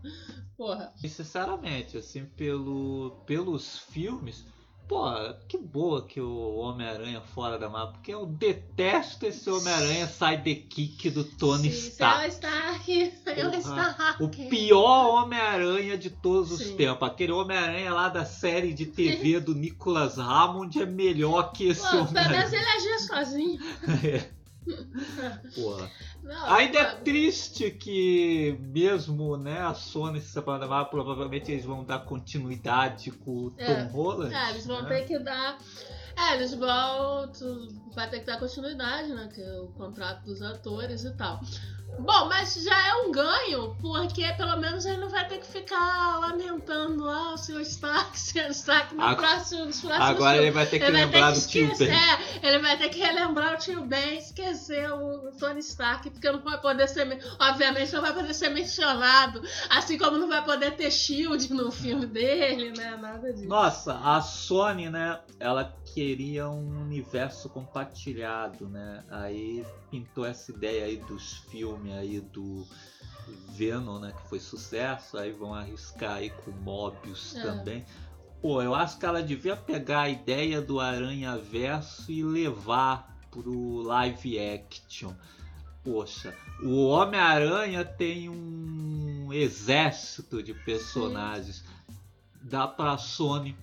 [0.57, 0.93] Porra.
[1.05, 4.45] E sinceramente, assim, pelo, pelos filmes,
[4.88, 5.05] pô,
[5.46, 11.24] que boa que o Homem-Aranha fora da mapa, porque eu detesto esse Homem-Aranha sidekick do
[11.24, 12.18] Tony Sim, Stark.
[12.18, 16.77] Ela está aqui, ela Porra, está O pior Homem-Aranha de todos os Sim.
[16.77, 17.07] tempos.
[17.07, 21.88] Aquele Homem-Aranha lá da série de TV do Nicholas Hammond é melhor que esse Pô,
[21.90, 22.57] pelo menos Homem-Aranha.
[22.57, 23.61] ele agia sozinho.
[25.54, 25.90] Porra.
[26.22, 31.64] Não, Ainda é triste que mesmo né, a Sony se separando da Marvel, provavelmente eles
[31.64, 33.83] vão dar continuidade com o Tom É.
[33.85, 34.35] Holland.
[34.35, 34.88] É, eles vão né?
[34.88, 35.59] ter que dar.
[36.16, 37.31] É, eles vão.
[37.94, 39.28] Vai ter que dar continuidade, né?
[39.33, 41.40] Que é o contrato dos atores e tal.
[41.98, 46.18] Bom, mas já é um ganho, porque pelo menos ele não vai ter que ficar
[46.20, 50.55] lamentando lá o seu Stark, seu Stark no Ag- próximo, nos próximos Agora ele filmes.
[50.55, 51.98] vai ter que Ele lembrar ter do que tio esquecer, Ben.
[51.98, 56.40] é, ele vai ter que relembrar o tio Ben, esquecer o Tony Stark, porque não
[56.40, 60.77] vai poder ser, men- obviamente não vai poder ser mencionado, assim como não vai poder
[60.77, 63.48] ter Shield no filme dele, né, nada disso.
[63.48, 65.18] Nossa, a Sony, né?
[65.40, 69.03] Ela queria um universo compartilhado, né?
[69.11, 72.67] Aí pintou essa ideia aí dos filmes aí do
[73.51, 74.12] Venom, né?
[74.12, 75.17] Que foi sucesso.
[75.17, 77.43] Aí vão arriscar aí com Mobius É.
[77.43, 77.85] também.
[78.41, 83.83] Pô, eu acho que ela devia pegar a ideia do Aranha Verso e levar pro
[83.83, 85.12] live action.
[85.83, 91.64] Poxa, o Homem-Aranha tem um exército de personagens.
[92.43, 93.57] Dá pra Sony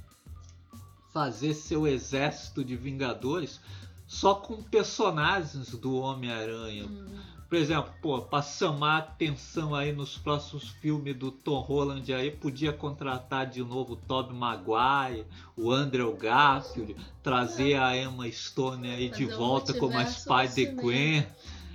[1.13, 3.61] fazer seu exército de Vingadores
[4.05, 6.85] só com personagens do Homem-Aranha.
[6.85, 7.19] Hum.
[7.47, 12.73] Por exemplo, pô, pra chamar atenção aí nos próximos filmes do Tom Holland aí, podia
[12.73, 19.25] contratar de novo o Tobey Maguire, o Andrew Garfield, trazer a Emma Stone aí de
[19.25, 21.25] volta como a Spider-Gwen.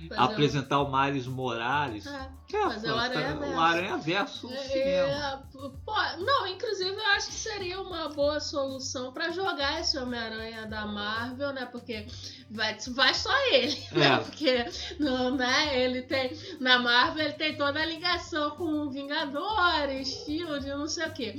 [0.09, 2.05] Fazer apresentar o Miles Morales.
[2.05, 2.29] um- É.
[2.47, 3.59] Que é, fazer pô, o Aranha o Verso.
[3.59, 5.07] Aranha Verso no cinema.
[5.07, 5.39] É,
[5.85, 10.85] pô, não, inclusive eu acho que seria uma boa solução pra jogar esse Homem-Aranha da
[10.85, 11.65] Marvel, né?
[11.71, 12.05] Porque
[12.49, 14.05] vai, vai só ele, né?
[14.07, 14.17] É.
[14.17, 14.65] Porque
[14.99, 15.79] não, né?
[15.79, 16.37] ele tem.
[16.59, 21.35] Na Marvel ele tem toda a ligação com Vingadores, Shield, não sei o quê.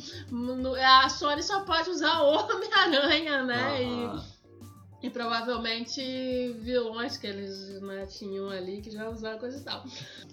[0.83, 3.83] A Sony só pode usar o Homem-Aranha, né?
[3.83, 4.25] E- Aham.
[5.03, 6.01] E provavelmente
[6.61, 9.85] vilões que eles né, tinham ali que já usaram coisa e tal.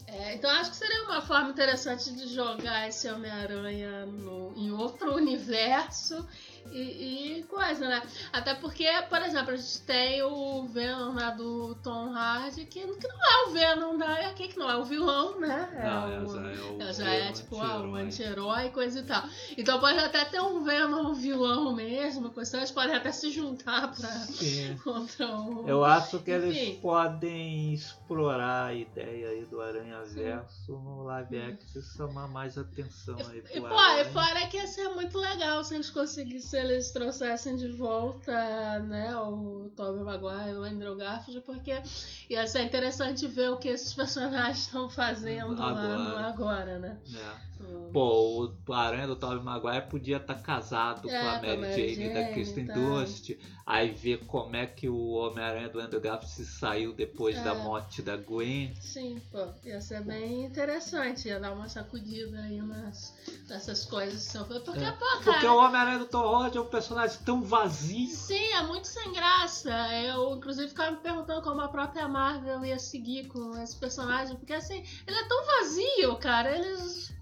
[0.05, 4.08] É, então acho que seria uma forma interessante de jogar esse Homem-Aranha
[4.55, 6.25] em outro universo
[6.71, 8.01] e, e coisa, né?
[8.32, 13.08] Até porque, por exemplo, a gente tem o Venom lá do Tom Hardy, que, que
[13.08, 15.69] não é o Venom da HQ, que não é o vilão, né?
[15.75, 18.67] É Não, o- já é o ela já é tipo ah, um anti-herói.
[18.67, 19.23] e coisa e tal.
[19.58, 22.60] Então pode até ter um Venom vilão mesmo, coisa e tal.
[22.62, 24.77] Eles podem até se juntar pra Sim.
[24.84, 25.67] contra o.
[25.67, 26.47] Eu acho que Enfim.
[26.47, 32.58] eles podem explorar a ideia aí do Aranha Verso no live action e chamar mais
[32.58, 34.01] atenção aí E, pro pô, Aranha.
[34.01, 38.79] e fora que ia ser muito legal se eles conseguissem, se eles trouxessem de volta,
[38.79, 41.81] né, o Tobey Maguire, o Andrew Garfield, porque
[42.29, 46.27] ia ser interessante ver o que esses personagens estão fazendo lá no Agora.
[46.27, 46.99] agora, né?
[47.15, 47.49] É.
[47.61, 51.95] O- Pô, o Aranha do Tobey Maguire podia estar casado É, com a Mary Mary
[51.95, 52.73] Jane da Jane, Kristen tá.
[52.73, 53.31] Dust.
[53.65, 57.43] Aí ver como é que o Homem-Aranha do Andrew Garfield se saiu depois É.
[57.43, 58.73] da morte da Gwen.
[58.79, 63.13] Sim, pô, ia ser bem interessante, ia dar uma sacudida aí nas,
[63.47, 64.31] nessas coisas.
[64.47, 64.91] Porque, É.
[64.91, 65.21] pô, cara.
[65.23, 68.08] Porque o Homem-Aranha do Tom Holland é um personagem tão vazio.
[68.10, 69.69] Sim, é muito sem graça.
[69.93, 74.54] Eu, inclusive, ficava me perguntando como a própria Marvel ia seguir com esse personagem, porque
[74.54, 76.56] assim, ele é tão vazio, cara.
[76.58, 77.13] Eles,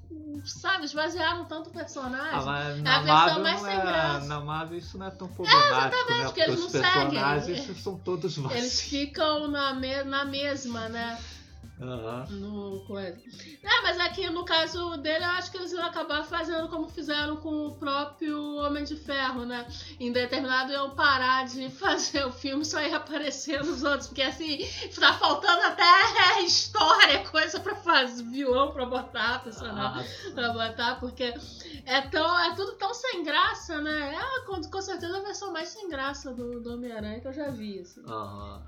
[0.46, 2.40] sabe, esvaziaram tanto o personagem.
[2.40, 4.26] Ah, mas É a versão mais sem é, graça.
[4.28, 5.90] na Marvel isso não é tão problemático, né?
[5.90, 6.92] porque Porque eles os não seguem.
[7.10, 8.60] personagens são todos vazios.
[8.62, 11.20] Eles ficam na, me- na mesma, né?
[11.80, 12.26] Aham.
[12.32, 13.22] No coisa.
[13.64, 17.38] É, mas aqui no caso dele, eu acho que eles iam acabar fazendo como fizeram
[17.38, 19.68] com o próprio Homem de Ferro, né?
[20.00, 24.60] Em determinado iam parar de fazer o filme só ia aparecer nos outros, porque assim,
[25.00, 31.34] tá faltando até história, coisa pra fazer, vilão pra botar, personagem Ah, pra botar, porque
[31.86, 34.16] é, tão, é tudo tão sem graça, né?
[34.16, 37.50] É com, com certeza a versão mais sem graça do, do Homem-Aranha que eu já
[37.52, 38.02] vi, assim.
[38.08, 38.64] Aham.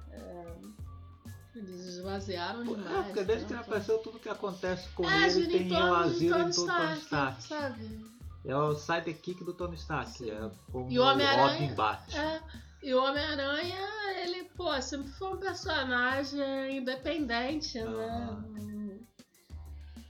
[1.55, 3.05] Eles esvaziaram É, demais.
[3.05, 3.59] porque desde que né?
[3.59, 7.43] apareceu tudo que acontece com É, ele, tem o asilo em Tony todo Tony Stark,
[7.43, 8.05] sabe?
[8.45, 10.11] É o sidekick do Tony Stark.
[10.11, 10.31] Sim.
[10.31, 11.75] É como E o Homem-Aranha-.
[12.13, 12.41] É,
[12.83, 13.77] e o Homem-Aranha,
[14.23, 17.85] ele, pô, sempre foi um personagem independente, né?
[17.87, 18.99] Aham.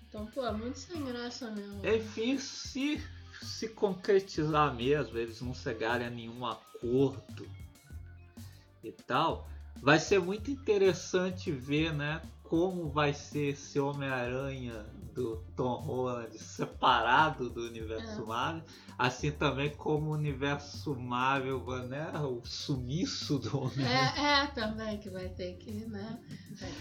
[0.08, 1.86] Então, pô, é muito sem graça mesmo.
[1.86, 3.02] Enfim, se
[3.42, 7.48] se concretizar mesmo, eles não chegarem a nenhum acordo
[8.84, 9.48] e tal,
[9.82, 14.86] vai ser muito interessante ver, né, como vai ser esse Homem-Aranha
[15.20, 18.26] do Tom Holland separado do universo É.
[18.26, 18.64] Marvel,
[18.98, 25.10] assim também como o universo Marvel, né, o sumiço do Homem É, é, também, que
[25.10, 26.18] vai ter que, né?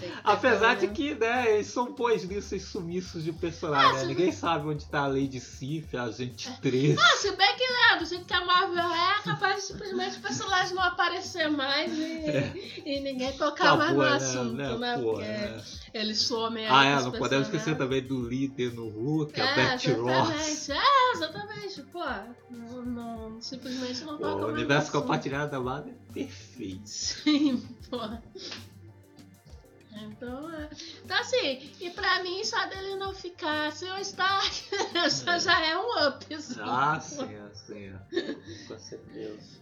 [0.01, 4.01] Ter que Apesar de que, né, eles são bons nisso, esses sumiços de personagem, né?
[4.01, 6.97] se- Ninguém sabe onde tá a Lady Sif, a gente 13.
[7.01, 10.19] Ah, se bem que, né, do jeito que a Marvel é, é capaz de simplesmente
[10.19, 14.09] o personagem não aparecer mais e, e ninguém tocar mais no É.
[14.09, 14.79] Acabou, né, assunto, né?
[14.79, 15.63] né, pô, Porque né?
[15.99, 17.79] Eles somem aí Ah, é, não podemos esquecer personagens.
[17.79, 20.29] também do líder no Hulk, a É, Betty Ross.
[20.31, 20.73] exatamente.
[20.73, 21.83] É, exatamente.
[21.83, 22.05] Pô,
[22.51, 26.89] não, não- simplesmente não toca O universo compartilhado da Marvel é perfeito.
[26.89, 27.59] Sim,
[27.91, 27.99] pô.
[30.01, 30.69] Então, é.
[31.05, 34.65] Então, assim, e pra mim, só dele não ficar sem o Stark,
[35.25, 36.35] já, já é um up.
[36.35, 36.61] assim.
[36.61, 37.27] Ah, sim,
[37.67, 37.93] sim.
[38.69, 39.59] Com certeza.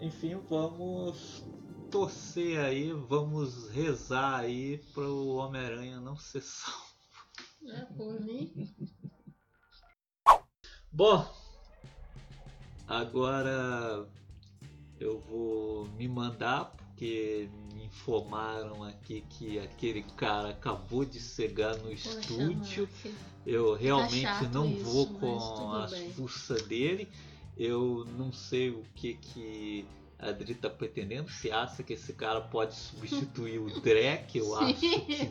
[0.00, 1.42] Enfim, vamos
[1.90, 6.88] torcer aí, vamos rezar aí pro Homem-Aranha não ser salvo.
[7.66, 8.74] É, por mim.
[10.92, 11.26] Bom,
[12.86, 14.06] agora
[15.00, 21.90] eu vou me mandar porque me informaram aqui que aquele cara acabou de chegar no
[21.90, 22.88] Poxa, estúdio.
[23.46, 26.12] Eu realmente chato não isso, vou mas com bem.
[26.12, 27.08] fuças dele.
[27.56, 29.86] Eu não sei o que que
[30.18, 31.30] a Adri tá pretendendo.
[31.30, 34.64] Se acha que esse cara pode substituir o Drek, eu Sim.
[34.64, 35.30] acho que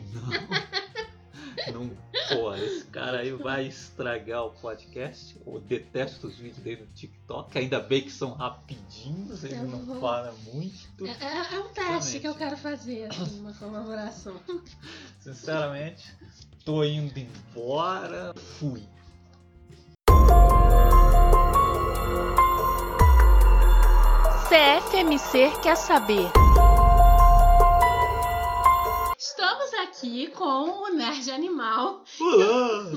[1.72, 1.84] não.
[1.84, 1.90] não.
[2.28, 5.36] Pô, esse cara aí vai estragar o podcast.
[5.46, 7.56] Eu detesto os vídeos dele no TikTok.
[7.58, 11.06] Ainda bem que são rapidinhos, ele não vou- para muito.
[11.06, 14.38] É, é- é um teste que eu quero fazer, assim, uma colaboração.
[15.20, 16.12] Sinceramente,
[16.64, 18.34] tô indo embora.
[18.36, 18.82] Fui.
[24.48, 26.26] CFMC quer saber.
[29.18, 32.02] Estamos aqui com o Nerd Animal.
[32.18, 32.92] Olá!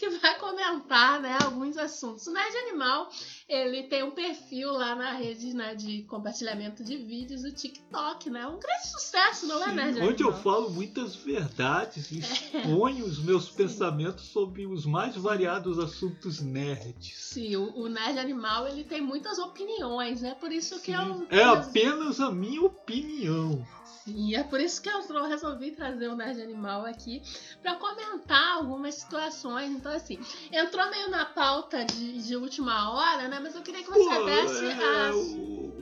[0.00, 2.26] Que vai comentar né, alguns assuntos.
[2.26, 3.10] O Nerd Animal
[3.46, 8.46] ele tem um perfil lá na rede né, de compartilhamento de vídeos do TikTok, né?
[8.46, 10.42] Um grande sucesso, não é, Sim, Nerd onde eu Animal?
[10.42, 17.14] falo muitas verdades e exponho os meus pensamentos sobre os mais variados assuntos nerds.
[17.18, 21.26] Sim, o, o Nerd Animal ele tem muitas opiniões, é por isso que eu.
[21.28, 23.66] É apenas a minha opinião.
[24.04, 27.22] Sim, é por isso que eu resolvi trazer o Nerd Animal aqui
[27.62, 29.70] para comentar algumas situações.
[29.70, 30.18] Então, assim,
[30.52, 33.38] entrou meio na pauta de, de última hora, né?
[33.40, 35.14] Mas eu queria que você Pô, desse é, as.
[35.14, 35.78] o,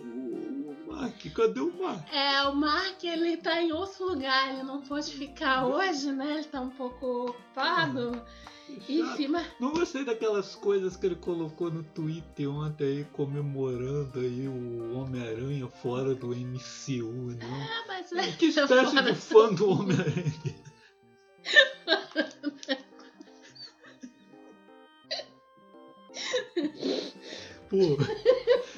[0.69, 2.13] o Mark, cadê o Mark?
[2.13, 6.35] É, o Mark, ele tá em outro lugar, ele não pôde ficar hoje, né?
[6.35, 8.13] Ele tá um pouco ocupado.
[8.13, 8.49] Chato.
[8.89, 9.47] Enfim, mas.
[9.59, 15.67] Não gostei daquelas coisas que ele colocou no Twitter ontem aí, comemorando aí o Homem-Aranha
[15.69, 17.69] fora do MCU, né?
[17.71, 18.33] Ah, mas é.
[18.33, 20.35] Que espécie de fã do Homem-Aranha?
[27.69, 27.99] Pô,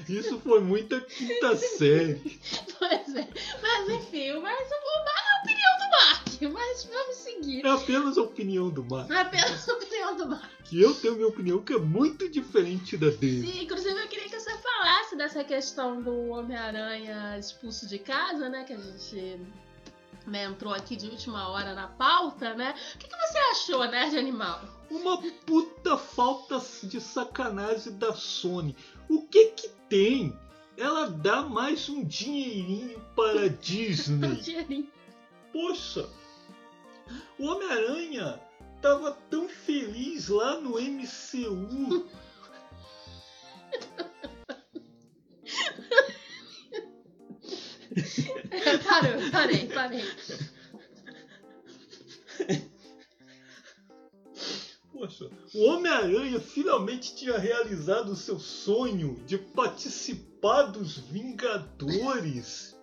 [0.09, 2.40] isso foi muita quinta série.
[2.76, 3.28] Pois é.
[3.62, 6.53] Mas enfim, mas o é a opinião do Mark.
[6.53, 7.64] Mas vamos seguir.
[7.64, 9.11] É apenas a opinião do Mark.
[9.11, 10.51] Apenas a opinião do Mark.
[10.64, 13.46] Que eu tenho minha opinião que é muito diferente da dele.
[13.46, 18.64] Sim, inclusive eu queria que você falasse dessa questão do Homem-Aranha expulso de casa, né?
[18.64, 19.40] Que a gente
[20.26, 22.74] né, entrou aqui de última hora na pauta, né?
[22.94, 24.62] O que, que você achou, Nerd Animal?
[24.90, 28.76] Uma puta falta de sacanagem da Sony.
[29.08, 30.38] O que que tem?
[30.76, 34.36] Ela dá mais um dinheirinho para a Disney.
[34.36, 34.88] Dinheirinho.
[35.52, 36.08] Poxa,
[37.38, 38.40] o Homem-Aranha
[38.80, 42.08] tava tão feliz lá no MCU.
[48.86, 50.05] Parou, parei, parei.
[54.93, 62.76] Poxa, o Homem-Aranha finalmente tinha realizado o seu sonho de participar dos Vingadores.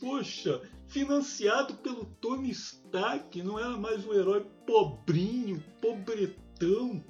[0.00, 7.02] Poxa, financiado pelo Tony Stark, não era mais um herói pobrinho, pobretão.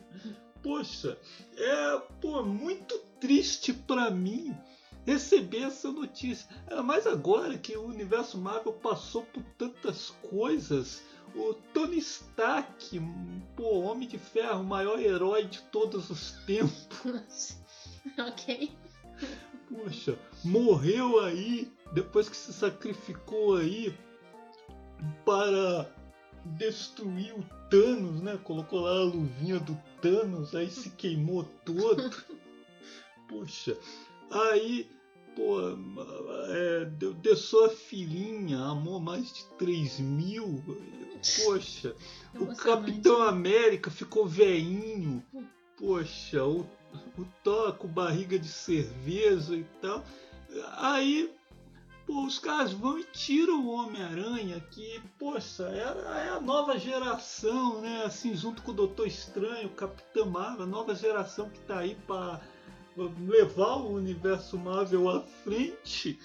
[0.63, 1.19] Poxa,
[1.57, 4.57] é pô, muito triste pra mim
[5.07, 6.49] receber essa notícia.
[6.69, 11.03] Ainda mais agora que o universo Marvel passou por tantas coisas.
[11.35, 13.01] O Tony Stark,
[13.57, 17.59] pô, Homem de Ferro, o maior herói de todos os tempos.
[18.19, 18.71] ok.
[19.69, 23.97] Poxa, morreu aí depois que se sacrificou aí
[25.25, 25.91] para
[26.45, 28.39] destruir o Thanos, né?
[28.45, 32.11] Colocou lá a luvinha do Thanos, aí se queimou todo.
[33.29, 33.77] Poxa,
[34.39, 34.89] aí,
[35.37, 35.59] pô,
[36.49, 40.63] é, deu- deixou a filhinha, amou mais de 3 mil.
[41.45, 41.95] Poxa,
[42.39, 42.55] o.
[42.55, 45.25] Capitão América ficou veinho.
[45.77, 46.61] Poxa, o,
[47.19, 50.05] o Thor com barriga de cerveja e tal.
[50.77, 51.33] Aí,
[52.07, 57.81] pô, os caras vão e tiram o Homem-Aranha, que, poxa, é, é a nova geração,
[57.81, 58.05] né?
[58.05, 61.97] Assim, junto com o Doutor Estranho, o Capitão Marvel, a nova geração que tá aí
[62.07, 62.41] pra
[62.97, 66.19] levar o universo Marvel à frente.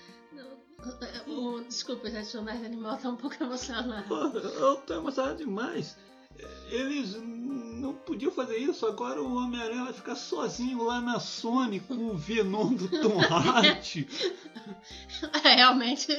[1.27, 4.13] O, desculpa, gente, o Nerd Animal tá um pouco emocionado.
[4.13, 5.97] Eu tô emocionado demais.
[6.69, 7.15] Eles
[7.79, 12.17] não podiam fazer isso, agora o Homem-Aranha vai ficar sozinho lá na Sony com o
[12.17, 14.07] Venom do Tom Hardy,
[15.43, 16.11] É, realmente.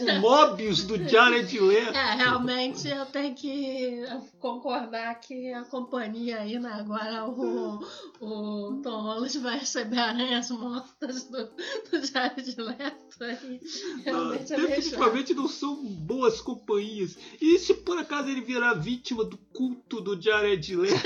[0.00, 1.96] o Mobius do Jared Leto.
[1.96, 4.02] É, realmente eu tenho que
[4.40, 6.70] concordar que a companhia aí, né?
[6.72, 7.78] Agora o,
[8.20, 11.44] o Tom Holland vai receber aranhas mortas do,
[11.90, 13.60] do Jared Leto aí.
[13.62, 17.16] Ah, Realmente é definitivamente não são boas companhias.
[17.40, 21.02] E se por acaso ele virar vítima do culto do Jared Leto?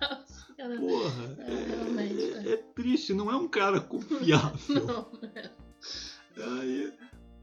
[0.56, 2.48] Porra, É, realmente.
[2.48, 4.58] é, é triste, não é um cara confiável.
[6.36, 6.92] Não, Aí,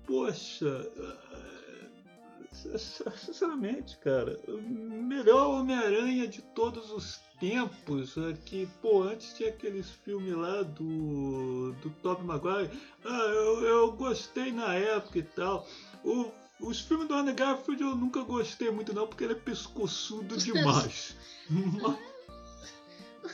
[0.06, 9.34] poxa, eh, sinceramente, cara, o melhor Homem-Aranha de todos os tempos, é que, pô, antes
[9.34, 12.70] tinha aqueles filmes lá do, do Tobey Maguire,
[13.06, 15.66] ah, eu, eu gostei na época e tal.
[16.04, 16.26] O,
[16.62, 21.16] os filmes do Andrew Garfield eu nunca gostei muito não, porque ele é pescoçudo demais.
[21.50, 21.98] Mas,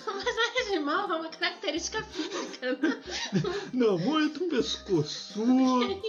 [0.05, 3.01] Mas a animal é uma característica física, né?
[3.73, 6.01] não, muito pescoçudo.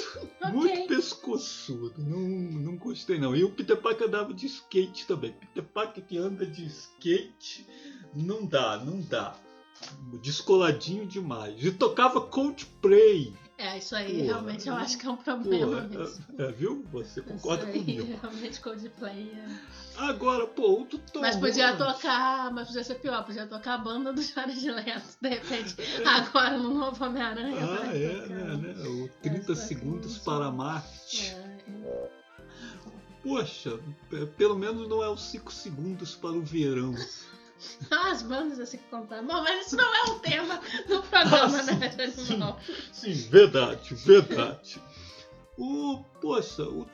[0.43, 0.53] Ok.
[0.53, 3.35] Muito pescoçudo, não, não gostei não.
[3.37, 5.33] E o Peter Parker andava de skate também.
[5.33, 7.67] Peter Parker que anda de skate,
[8.15, 9.37] não dá, não dá.
[10.23, 11.65] Descoladinho demais.
[11.65, 13.33] E tocava Coldplay.
[13.59, 16.25] É, isso aí realmente eu é- acho que é um problema mesmo.
[16.39, 16.87] é, é, viu?
[16.93, 18.19] Você concorda isso aí, comigo.
[18.23, 19.79] realmente Coldplay é...
[20.01, 24.13] Agora, pô, o Tom Mas podia tocar, mas podia ser pior, podia tocar a banda
[24.13, 25.75] do Jared Leto, de repente,
[26.07, 27.57] agora no novo Homem-Aranha.
[27.61, 28.29] Ah, é, tocar.
[28.29, 28.83] né, né?
[28.87, 31.35] O 30 Essa segundos para Marte.
[31.35, 32.09] É,
[33.25, 33.79] Poxa,
[34.09, 36.95] p- pelo menos não é os 5 segundos para o verão.
[37.91, 39.27] As bandas assim que contaram.
[39.27, 42.61] Bom, mas isso não é o tema do programa, sim, né, animal.
[42.93, 44.83] Sim, verdade, verdade.
[45.57, 46.87] O, poxa, o,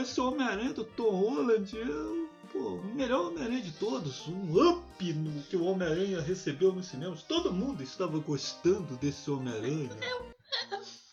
[0.00, 4.28] esse Homem-Aranha do Tom Holland é o, pô, o melhor Homem-Aranha de todos.
[4.28, 7.22] Um up no que o Homem-Aranha recebeu nos cinemas.
[7.22, 9.90] Todo mundo estava gostando desse Homem-Aranha.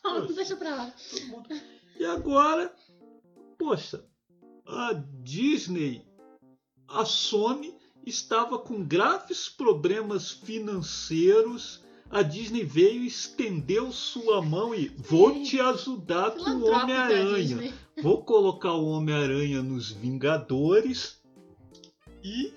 [0.04, 0.34] Poxa.
[0.34, 0.94] deixa pra lá.
[1.28, 1.50] Mundo.
[1.98, 2.72] E agora,
[3.58, 4.06] poxa,
[4.68, 6.08] a Disney,
[6.88, 7.76] a Sony
[8.06, 11.84] estava com graves problemas financeiros.
[12.10, 17.74] A Disney veio e estendeu sua mão e vou te ajudar com o Homem-Aranha.
[18.04, 21.22] Vou colocar o Homem-Aranha nos Vingadores
[22.22, 22.54] e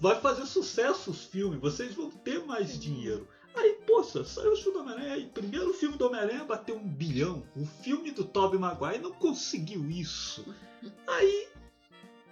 [0.00, 1.60] vai fazer sucesso os filmes.
[1.60, 3.28] Vocês vão ter mais dinheiro.
[3.54, 5.14] Aí, poxa, saiu o filme do Homem-Aranha.
[5.14, 7.42] Aí, primeiro filme do Homem-Aranha bateu um bilhão.
[7.56, 10.44] O filme do Tobey Maguire não conseguiu isso.
[11.06, 11.48] Aí,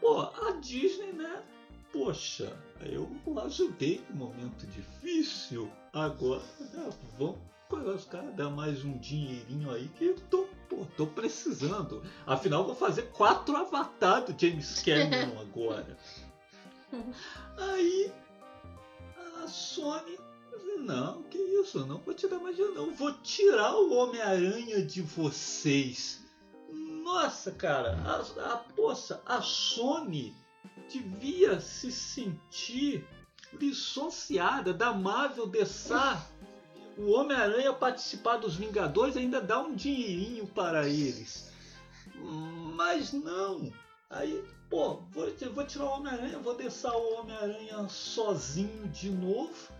[0.00, 1.42] pô, a Disney, né?
[1.92, 3.10] Poxa, eu
[3.44, 5.70] ajudei num momento difícil.
[5.92, 10.86] Agora, né, vamos pagar os caras, dar mais um dinheirinho aí que eu tô, pô,
[10.96, 12.02] tô precisando.
[12.26, 15.96] Afinal, vou fazer quatro avatar do James Cameron agora.
[17.56, 18.12] Aí,
[19.42, 20.18] a Sony
[20.78, 22.94] não, que isso, não vou tirar mais dinheiro, não.
[22.94, 26.24] Vou tirar o Homem-Aranha de vocês.
[26.70, 30.34] Nossa, cara, a, a, poxa, a Sony
[30.88, 33.06] devia se sentir
[33.52, 36.26] licenciada da Marvel deixar
[36.96, 41.52] o Homem-Aranha participar dos Vingadores e ainda dar um dinheirinho para eles.
[42.74, 43.72] Mas não.
[44.10, 49.72] Aí, pô, vou, vou tirar o Homem-Aranha, vou deixar o Homem-Aranha sozinho de novo.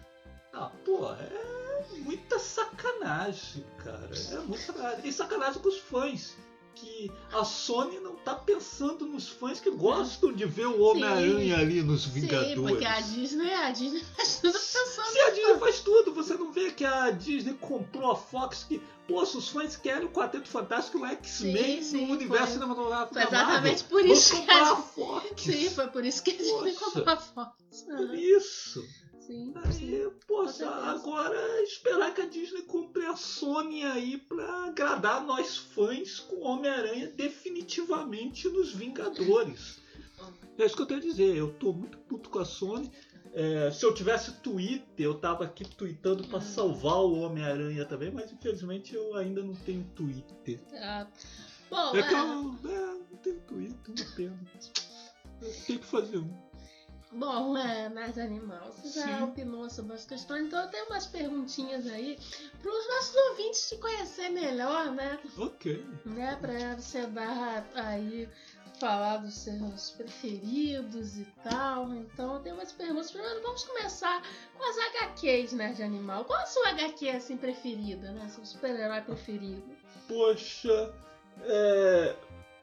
[0.53, 4.11] Ah, pô, é muita sacanagem, cara.
[4.33, 5.09] É muita sacanagem.
[5.09, 6.37] E sacanagem com os fãs.
[6.81, 11.83] Que a Sony não tá pensando nos fãs que gostam de ver o Homem-Aranha ali
[11.83, 12.55] nos Vingadores.
[12.55, 16.35] Sim, porque a Disney, a Disney faz tudo pensando Se a Disney faz tudo, você
[16.35, 20.49] não vê que a Disney comprou a Fox que, poxa, os fãs querem o Quarteto
[20.49, 24.77] Fantástico e o X-Men no universo cinematográfico foi exatamente por Vamos isso que a a
[24.77, 25.43] Fox.
[25.43, 27.83] Sim, foi por isso que a Disney comprou a Fox.
[27.87, 28.85] Por isso.
[29.29, 29.95] Sim, sim.
[29.95, 30.87] Aí, poxa, certeza.
[30.87, 37.09] agora esperar que a Disney compre a Sony aí pra agradar nós fãs com Homem-Aranha
[37.09, 39.81] definitivamente nos Vingadores.
[40.57, 41.37] É isso que eu tenho a dizer.
[41.37, 42.91] Eu tô muito puto com a Sony.
[43.35, 48.33] É, se eu tivesse Twitter, eu tava aqui tweetando pra salvar o Homem-Aranha também, mas
[48.33, 50.59] infelizmente eu ainda não tenho Twitter.
[50.73, 51.07] Ah,
[51.71, 54.41] Bom, É que é, eu é, não tenho Twitter, uma pena.
[55.41, 56.48] Eu tenho que fazer um.
[57.13, 58.73] Bom, é, mais animal.
[58.73, 59.23] Você já Sim.
[59.25, 62.19] opinou sobre as questões, então eu tenho umas perguntinhas aí
[62.61, 65.19] para os nossos ouvintes te conhecer melhor, né?
[65.37, 65.85] Ok.
[66.05, 66.37] né?
[66.41, 68.29] Pra você dar aí,
[68.79, 71.93] falar dos seus preferidos e tal.
[71.95, 73.11] Então eu tenho umas perguntas.
[73.11, 74.23] Primeiro vamos começar
[74.57, 76.25] com as HQs, né, de animal.
[76.25, 78.29] Qual a sua HQ assim preferida, né?
[78.29, 79.65] Seu super-herói preferido?
[80.07, 80.93] Poxa,
[81.43, 82.17] é,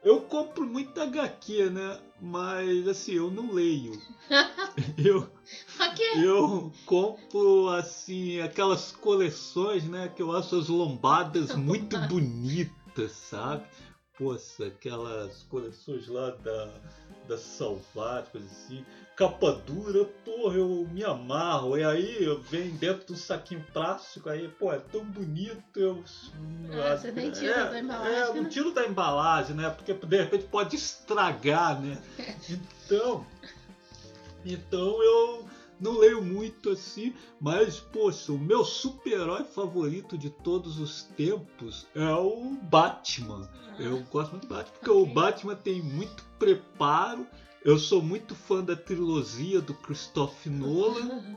[0.06, 2.00] eu compro muita HQ, né?
[2.20, 4.00] Mas assim, eu não leio.
[5.02, 5.30] Eu,
[5.80, 6.22] Ok.
[6.22, 10.12] eu compro assim aquelas coleções, né?
[10.14, 13.64] Que eu acho as lombadas muito bonitas, sabe?
[14.18, 16.74] Poxa, aquelas coleções lá da,
[17.26, 18.84] da Salvat, coisa assim.
[19.16, 21.78] Capa dura, porra, eu me amarro.
[21.78, 25.62] E aí eu venho dentro do saquinho plástico, aí, pô, é tão bonito.
[25.74, 26.04] Eu,
[26.70, 28.40] Ah, você nem tira é, da embalagem, É, né?
[28.42, 29.70] não tiro da embalagem, né?
[29.70, 31.98] Porque de repente pode estragar, né?
[32.86, 33.26] Então,
[34.44, 35.44] então eu
[35.80, 42.12] não leio muito assim, mas poxa, o meu super-herói favorito de todos os tempos é
[42.14, 43.48] o Batman.
[43.78, 45.14] Eu gosto muito do Batman porque o Ok.
[45.14, 47.26] Batman tem muito preparo.
[47.66, 51.20] Eu sou muito fã da trilogia do Christopher Nolan.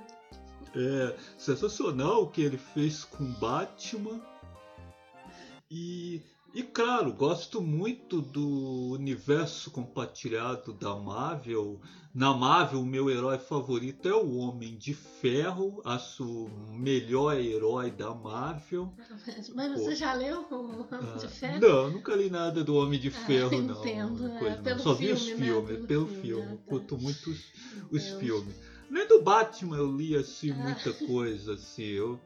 [0.76, 4.22] É sensacional o que ele fez com Batman.
[5.72, 6.22] E,
[6.54, 11.80] e claro, gosto muito do universo compartilhado da Marvel.
[12.14, 15.80] Na Marvel, o meu herói favorito é o Homem de Ferro.
[15.86, 18.92] Acho o melhor herói da Marvel.
[19.54, 19.96] Mas você Pô.
[19.96, 21.60] já leu o Homem Ah, de Ferro?
[21.62, 23.80] Não, nunca li nada do Homem de Ah, Ferro, não.
[23.80, 24.64] entendo, é, Coisa não.
[24.64, 25.36] pelo Só vi os né?
[25.36, 26.46] filmes, Pelo pelo filme, filme.
[26.46, 26.56] né?
[26.58, 26.64] Tá.
[26.70, 27.46] curto muito os,
[27.92, 28.56] os filmes.
[28.90, 30.56] Nem do Batman eu li assim Ah.
[30.56, 31.84] muita coisa assim.
[31.84, 32.20] Eu,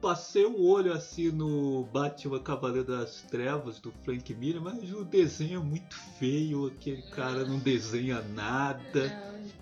[0.00, 5.60] passei o olho assim no Batman Cavaleiro das Trevas do Frank Miller, mas o desenho
[5.60, 9.08] é muito feio, aquele cara não desenha nada.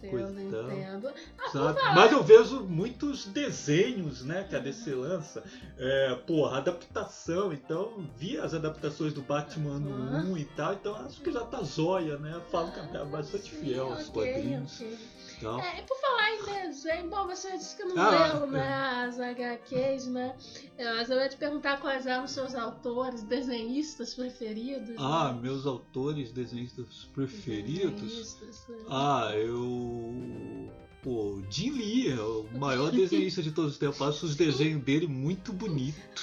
[0.02, 1.08] Não, Coisa entendo.
[1.38, 1.80] Ah, Sabe?
[1.94, 5.42] Mas eu vejo muitos desenhos, né, que a DC lança.
[5.76, 10.32] É, porra, adaptação, então vi as adaptações do Batman Aham.
[10.32, 12.40] 1 e tal, então acho que já tá joia, né?
[12.50, 15.17] Falo que é bastante fiel aos quadrinhos ok.
[15.38, 15.60] E tal.
[15.60, 18.74] É, e por falar em desenho, bom, você disse que não Ah, leu, né,
[19.06, 20.36] as HQs, né?
[20.76, 24.94] É, Mas eu ia te perguntar quais eram os seus autores, desenhistas preferidos.
[24.98, 25.40] Ah, né?
[25.40, 28.00] meus autores desenhistas preferidos?
[28.00, 28.76] Desenhistas, né?
[28.88, 30.68] Ah, eu.
[31.02, 34.02] Pô, Jim Lee é o maior desenhista de todos os tempos.
[34.02, 36.22] Acho os desenhos dele muito bonitos.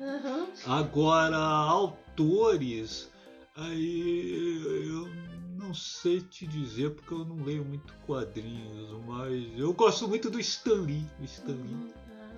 [0.00, 0.48] Aham.
[0.66, 3.10] Agora, autores.
[3.56, 5.27] Aí eu
[5.58, 10.38] não sei te dizer porque eu não leio muito quadrinhos, mas eu gosto muito do
[10.40, 11.04] Stan Lee.
[11.20, 11.74] O Stan Lee.
[11.74, 11.92] Uhum.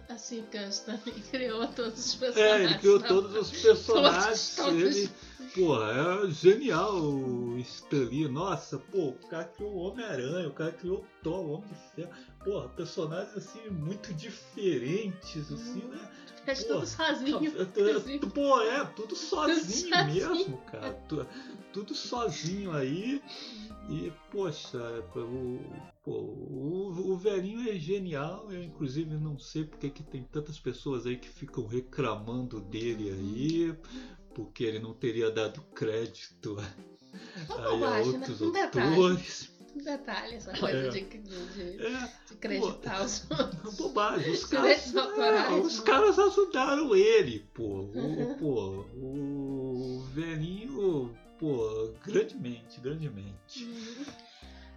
[0.08, 2.70] Assim, porque o Stanley criou todos os É, personagens.
[2.70, 3.08] ele criou né?
[3.08, 4.56] todos os personagens.
[4.56, 4.96] Todos, todos.
[4.96, 5.10] Ele,
[5.54, 8.26] pô, é genial o Stan Lee.
[8.28, 11.94] Nossa, pô, o cara criou o Homem-Aranha, o cara criou o Thor, o Homem de
[11.94, 12.10] Ferro.
[12.44, 16.10] Porra, personagens assim muito diferentes, assim, né?
[16.54, 17.36] Pô, tudo sozinho.
[17.38, 18.18] inclusive.
[18.30, 20.06] Pô, é, tudo sozinho sozinho.
[20.06, 20.92] mesmo, cara.
[21.08, 21.26] Tu-
[21.72, 23.22] Tudo sozinho aí.
[23.88, 24.78] E, poxa,
[25.16, 25.60] o,
[26.02, 28.46] pô, o, o velhinho é genial.
[28.50, 33.74] Eu, inclusive, não sei porque que tem tantas pessoas aí que ficam reclamando dele aí.
[34.34, 36.56] Porque ele não teria dado crédito
[37.48, 38.26] Uma a bobagem, né?
[38.28, 38.94] outros detalhe.
[38.94, 39.50] autores.
[39.82, 40.88] Detalhe, essa coisa É.
[40.90, 43.74] de, de, É, de acreditar os outros.
[43.76, 44.32] bobagem.
[44.32, 45.84] Os caras, é, os né?
[45.84, 47.62] caras ajudaram ele, pô.
[47.62, 48.34] O, Uhum.
[48.38, 53.68] pô, o velhinho, pô, grandemente, grandemente.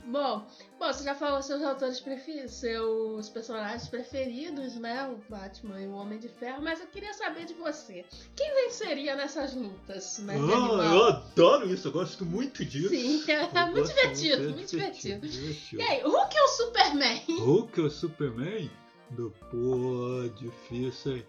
[0.06, 0.46] Bom,
[0.80, 5.08] bom, você já falou seus autores preferidos, seus personagens preferidos, né?
[5.08, 8.06] O Batman e o Homem de Ferro, mas eu queria saber de você.
[8.36, 10.36] Quem venceria nessas lutas, né?
[10.36, 12.90] Ah, eu adoro isso, eu gosto muito disso.
[12.90, 15.28] Sim, é muito divertido, é muito divertido.
[15.28, 15.82] divertido.
[15.82, 17.24] E aí, Hulk ou Superman?
[17.40, 18.72] Hulk ou Superman?
[19.12, 21.26] Do, pô, difícil, hein?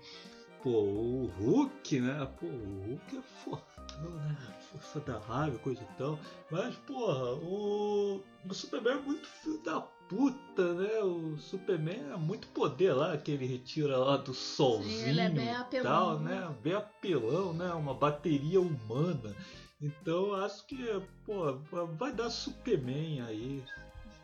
[0.62, 2.28] Pô, o Hulk, né?
[2.40, 4.36] Pô, o Hulk é fortão, né?
[4.78, 6.18] Força da raiva, coisa e tal.
[6.50, 10.98] Mas, porra, o, o Superman é muito filho da puta, né?
[11.00, 15.46] O Superman é muito poder lá, que ele retira lá do solzinho ele é bem
[15.46, 16.40] e apelão, tal, né?
[16.40, 16.56] né?
[16.62, 17.72] Bem apelão, né?
[17.72, 19.34] Uma bateria humana.
[19.80, 20.76] Então, acho que,
[21.24, 21.54] pô,
[21.98, 23.62] vai dar Superman aí.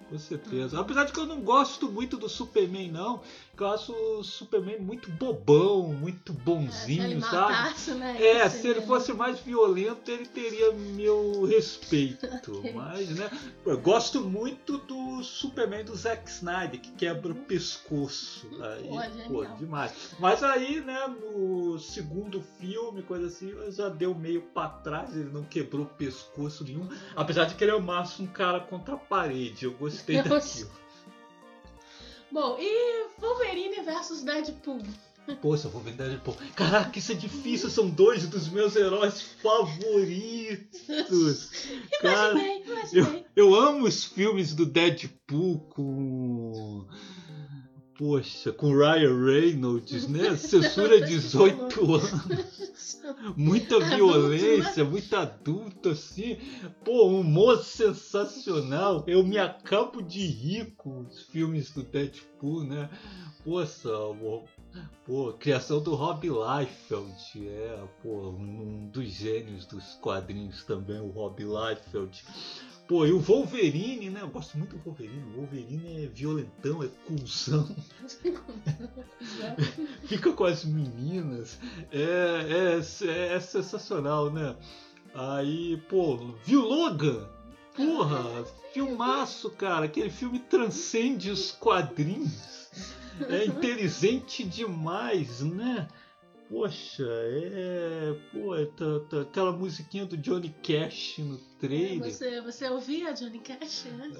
[0.09, 0.81] Com certeza.
[0.81, 3.21] Apesar de que eu não gosto muito do Superman, não.
[3.57, 7.53] Que eu acho o Superman muito bobão, muito É, bonzinho, sabe?
[7.53, 8.17] matasse, né?
[8.21, 12.27] É, se ele fosse mais violento, ele teria meu respeito.
[12.75, 13.31] Mas, né?
[13.65, 18.49] Eu gosto muito do Superman do Zack Snyder, que quebra o pescoço.
[18.61, 18.89] Aí,
[19.29, 19.93] Pô, pô, demais.
[20.19, 25.45] Mas aí, né, no segundo filme, coisa assim, já deu meio pra trás, ele não
[25.45, 26.89] quebrou pescoço nenhum.
[27.15, 29.65] Apesar de que ele é o máximo um cara contra a parede.
[29.65, 30.71] Eu gostei Daquilo.
[32.33, 34.81] Bom, e Wolverine versus Deadpool?
[35.43, 36.37] Poxa, eu vou vender Deadpool.
[36.57, 40.89] Caraca, isso é difícil, são dois dos meus heróis favoritos.
[42.01, 43.27] Cara, Imaginei, imaginei.
[43.37, 46.87] eu amo os filmes do Deadpool com.
[47.99, 50.35] Poxa, com Ryan Reynolds, né?
[50.37, 52.70] Censura 18 anos.
[53.37, 56.37] Muita violência, muito adulto, assim.
[56.85, 59.05] Pô, um humor sensacional.
[59.07, 62.91] Eu me acabo de rir com os filmes do Deadpool, né?
[63.45, 63.89] Poxa,
[65.07, 67.49] pô, criação do Rob Liefeld.
[67.49, 72.25] É, pô, um dos gênios dos quadrinhos também, o Rob Liefeld.
[72.91, 74.21] Pô, e o Wolverine, né?
[74.21, 75.23] Eu gosto muito do Wolverine.
[75.33, 77.69] O Wolverine é violentão, é cuzão
[80.07, 81.57] fica com as meninas.
[81.93, 84.57] É, é, é sensacional, né?
[85.15, 87.29] Aí, pô, viu Logan?
[87.77, 89.85] Porra, filmaço, cara.
[89.85, 92.69] Aquele filme transcende os quadrinhos.
[93.29, 95.87] É inteligente demais, né?
[96.51, 98.13] Poxa, é.
[98.33, 98.67] Pô, é
[99.23, 102.11] aquela musiquinha do Johnny Cash no trailer.
[102.11, 104.19] Você, você ouvia Johnny Cash antes?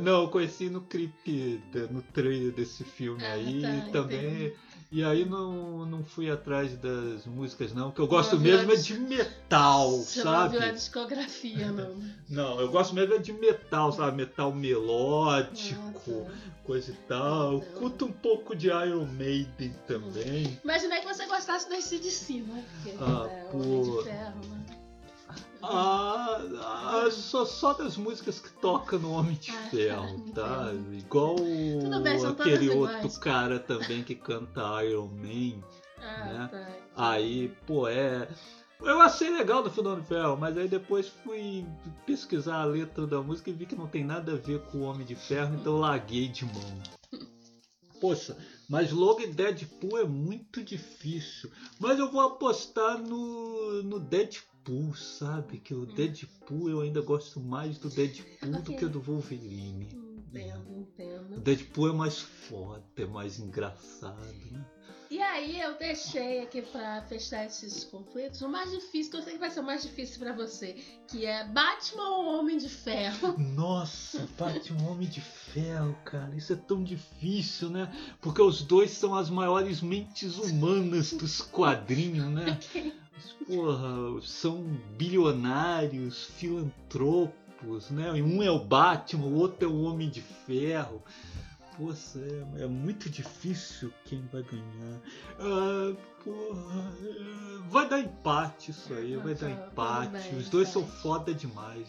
[0.00, 1.60] Não, eu conheci no clipe,
[1.90, 4.46] no trailer desse filme Ah, aí tá, e também.
[4.46, 4.65] entendi.
[4.96, 8.76] E aí não, não fui atrás das músicas não, que eu gosto Não mesmo é
[8.76, 10.54] de metal, Você não sabe?
[10.54, 12.02] ouviu a discografia, não.
[12.30, 14.16] Não, eu gosto mesmo é de metal, sabe?
[14.16, 16.32] Metal melódico, tá.
[16.64, 17.52] coisa e tal.
[17.52, 20.58] Eu curto um pouco de Iron Maiden também.
[20.64, 22.64] Imaginei que você gostasse da CDC, né?
[22.82, 23.50] Porque Ah, é.
[23.52, 24.64] Homem de Ferro, né?
[25.68, 26.40] Ah,
[27.04, 30.72] ah, só, só das músicas que toca no Homem de Ah, Ferro, tá?
[30.92, 33.04] Igual bem, aquele iguais.
[33.04, 35.62] outro cara também que canta Iron Man.
[35.98, 36.48] Ah, né?
[36.50, 36.68] tá.
[36.96, 38.28] Aí, pô, é.
[38.80, 41.66] Eu achei legal do Filho do Homem de Ferro, mas aí depois fui
[42.04, 44.82] pesquisar a letra da música e vi que não tem nada a ver com o
[44.82, 46.82] Homem de Ferro, então eu larguei de mão.
[48.00, 48.36] Poxa,
[48.68, 51.50] mas logo em Deadpool é muito difícil.
[51.80, 54.55] Mas eu vou apostar no, no Deadpool,
[54.94, 55.58] sabe?
[55.58, 58.76] Que o Deadpool eu ainda gosto mais do Deadpool do Ok.
[58.76, 59.88] que do Wolverine.
[60.28, 61.40] Entendo, O entendo.
[61.40, 64.64] Deadpool é mais foda, é mais engraçado, né?
[65.08, 69.32] E aí eu deixei aqui pra fechar esses conflitos o mais difícil, que eu sei
[69.34, 70.74] que vai ser o mais difícil pra você,
[71.06, 73.36] que é Batman ou Homem de Ferro?
[73.54, 77.88] Nossa, Batman Homem de Ferro, cara, isso é tão difícil, né?
[78.20, 82.58] Porque os dois são as maiores mentes humanas dos quadrinhos, né?
[83.46, 84.62] Porra, são
[84.96, 88.12] bilionários, filantropos, né?
[88.12, 91.02] Um é o Batman, o outro é o Homem de Ferro.
[91.76, 92.18] Poxa,
[92.58, 95.00] é, é muito difícil quem vai ganhar.
[95.38, 100.34] Ah, porra, é, vai dar empate isso aí, vai dar empate.
[100.34, 101.88] Os dois são foda demais.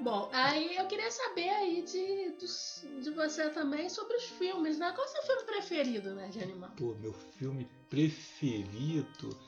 [0.00, 4.90] Bom, aí eu queria saber aí de, dos- de você também sobre os filmes, né?
[4.90, 6.70] Qual é o seu filme preferido, né, de animal?
[6.76, 9.38] Pô, meu filme preferido.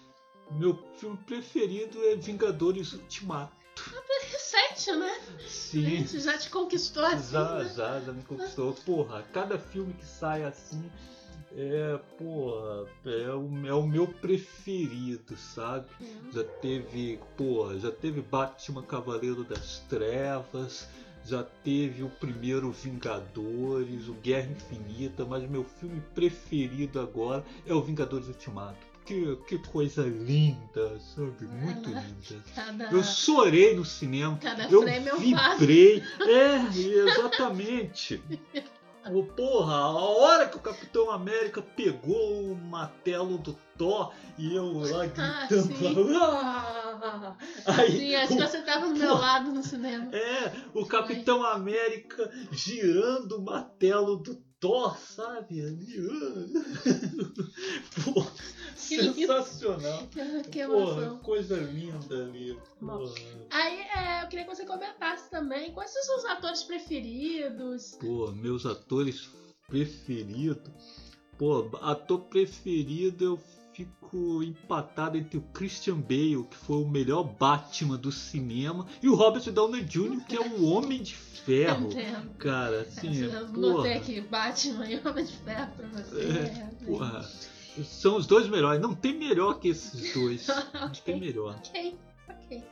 [0.51, 3.53] Meu filme preferido é Vingadores Ultimato.
[4.31, 5.21] Recente, né?
[5.47, 5.83] Sim.
[5.83, 7.73] Gente, já te conquistou assim, Já, né?
[7.75, 8.73] já, já me conquistou.
[8.73, 10.91] Porra, cada filme que sai assim
[11.57, 15.87] é, porra, é o, é o meu preferido, sabe?
[16.01, 16.33] Hum.
[16.33, 20.89] Já teve, porra, já teve Batman Cavaleiro das Trevas,
[21.25, 27.81] já teve o primeiro Vingadores, o Guerra Infinita, mas meu filme preferido agora é o
[27.81, 28.94] Vingadores Ultimato.
[29.05, 31.45] Que, que coisa linda, sabe?
[31.47, 32.43] Muito Ah, linda.
[32.55, 34.39] Cada, Eu chorei no cinema.
[34.41, 36.03] cada Eu frame vibrei.
[36.23, 38.23] É, exatamente.
[39.13, 44.73] Ô, porra, a hora que o Capitão América pegou o martelo do Thor e eu
[44.79, 45.77] lá Ah, gritando.
[45.77, 46.17] sim.
[46.17, 47.37] "Ah!"
[47.67, 49.15] Aí, Sim, acho que você tava do meu Pô.
[49.19, 50.09] lado no cinema.
[50.17, 55.61] é, o Capitão América girando o martelo do Thor, sabe?
[55.61, 56.09] Ali.
[56.09, 56.45] ah.
[58.03, 58.27] Pô,
[58.75, 60.07] sensacional.
[60.51, 62.59] Que, Porra, coisa linda ali.
[63.51, 67.99] Aí é, eu queria que você comentasse também quais são os seus atores preferidos.
[68.01, 69.29] Pô, meus atores
[69.69, 71.13] preferidos.
[71.37, 73.37] Pô, ator preferido eu
[73.75, 79.15] fico empatado entre o Christian Bale, que foi o melhor Batman do cinema, e o
[79.15, 81.91] Robert Downey Jr., que é o Homem de Ferro.
[82.39, 86.23] Cara, assim, eu porra, aqui Batman e Homem de Ferro pra você.
[86.23, 87.29] É, porra,
[87.83, 88.81] são os dois melhores.
[88.81, 90.47] Não tem melhor que esses dois.
[90.73, 91.57] Não tem melhor.
[91.57, 91.99] ok,
[92.29, 92.65] ok.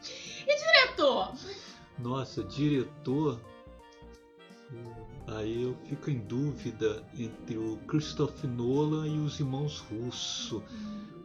[0.47, 1.33] E diretor?
[1.99, 3.41] Nossa, diretor.
[5.37, 10.63] Aí eu fico em dúvida entre o Christopher Nolan e os irmãos Russo.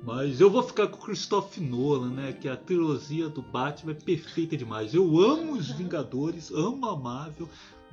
[0.03, 2.33] Mas eu vou ficar com o Christopher Nolan, né?
[2.33, 4.93] Que a trilogia do Batman é perfeita demais.
[4.93, 7.49] Eu amo os Vingadores, amo a Marvel,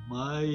[0.07, 0.47] mas,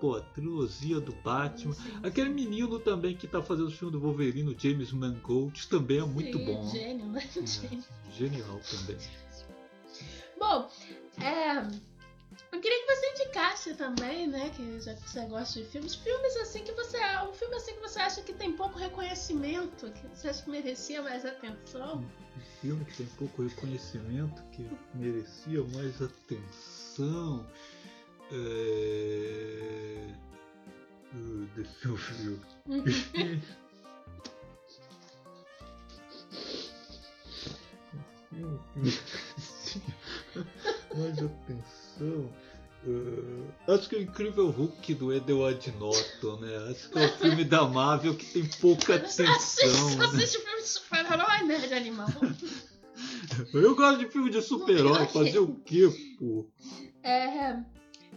[0.00, 1.76] pô, a trilogia do Batman.
[2.02, 6.04] Aquele menino também que tá fazendo o filme do Wolverine, o James Mangold, também é
[6.04, 6.70] muito Sim, bom.
[6.70, 7.22] Gênio, né?
[7.36, 8.96] É, genial também.
[10.38, 10.70] Bom,
[11.22, 11.68] é,
[12.52, 14.50] eu queria que você indicasse também, né?
[14.50, 16.98] Que já que você gosta de filmes, filmes assim que você.
[17.28, 21.00] Um filme assim que você acha que tem pouco reconhecimento, que você acha que merecia
[21.02, 21.98] mais atenção.
[21.98, 27.46] Um filme que tem pouco reconhecimento, que merecia mais atenção.
[28.32, 30.14] É...
[31.14, 32.40] uh, Deixa eu ver.
[37.92, 39.82] Um filme que merecia
[40.96, 41.79] mais atenção.
[41.98, 42.30] Uh,
[43.68, 46.70] acho que é o Incrível Hulk do Edward Norton, né?
[46.70, 49.30] Acho que é o filme da Marvel que tem pouca Você atenção.
[49.36, 50.26] assiste, né?
[50.26, 52.08] filme de super-herói, né, de animal?
[53.52, 56.46] Eu gosto de filme de super-herói, fazer o quê, pô?
[57.02, 57.62] É,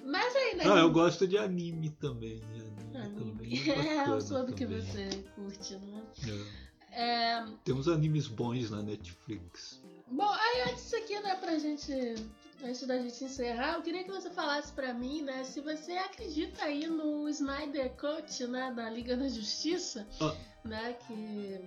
[0.05, 0.63] mas aí, né?
[0.65, 2.41] Ah, eu gosto de anime também.
[2.53, 3.31] Anime, Anime.
[3.31, 6.03] também é É, eu soube que você curte, né?
[6.27, 6.63] É.
[6.95, 9.81] É, Tem uns animes bons na Netflix.
[10.07, 11.91] bom, aí antes aqui, né, pra gente.
[12.63, 16.63] Antes da gente encerrar, eu queria que você falasse pra mim, né, se você acredita
[16.63, 20.33] aí no Snyder Cut, né, da Liga da Justiça, Ah.
[20.63, 21.59] né, que.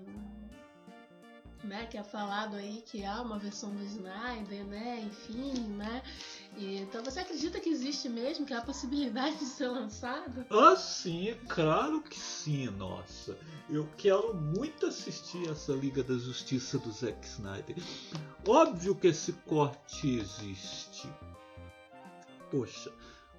[1.65, 6.03] Né, que é falado aí que há uma versão do Snyder, né, enfim, né,
[6.59, 10.47] Então você acredita que existe mesmo, que há a possibilidade de ser lançado?
[10.51, 13.37] Ah, sim, é claro que sim, nossa.
[13.69, 17.77] Eu quero muito assistir essa Liga da Justiça do Zack Snyder.
[18.47, 21.09] Óbvio que esse corte existe.
[22.51, 22.93] Poxa,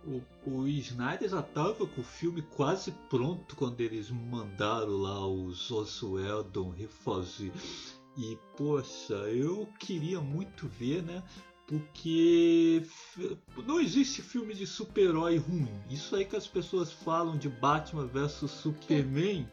[0.05, 5.71] o, o Snyder já estava com o filme quase pronto quando eles mandaram lá os
[5.71, 7.51] Oswaldon refazer.
[8.17, 11.23] E poxa, eu queria muito ver, né?
[11.67, 12.81] Porque
[13.65, 15.69] não existe filme de super-herói ruim.
[15.89, 19.45] Isso aí que as pessoas falam de Batman versus Superman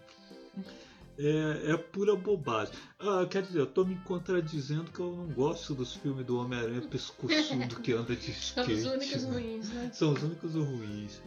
[1.19, 2.73] é, é pura bobagem.
[3.01, 6.83] Ah, quer dizer, eu tô me contradizendo que eu não gosto dos filmes do Homem-Aranha
[6.83, 8.77] pescoçudo que anda de skate.
[8.81, 9.33] São os únicos né?
[9.33, 9.91] ruins, né?
[9.93, 11.21] São os únicos ruins.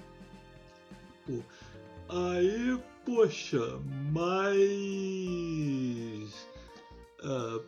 [1.26, 1.44] Pô,
[2.10, 3.80] aí, poxa,
[4.14, 4.48] mas.
[7.24, 7.60] Ah,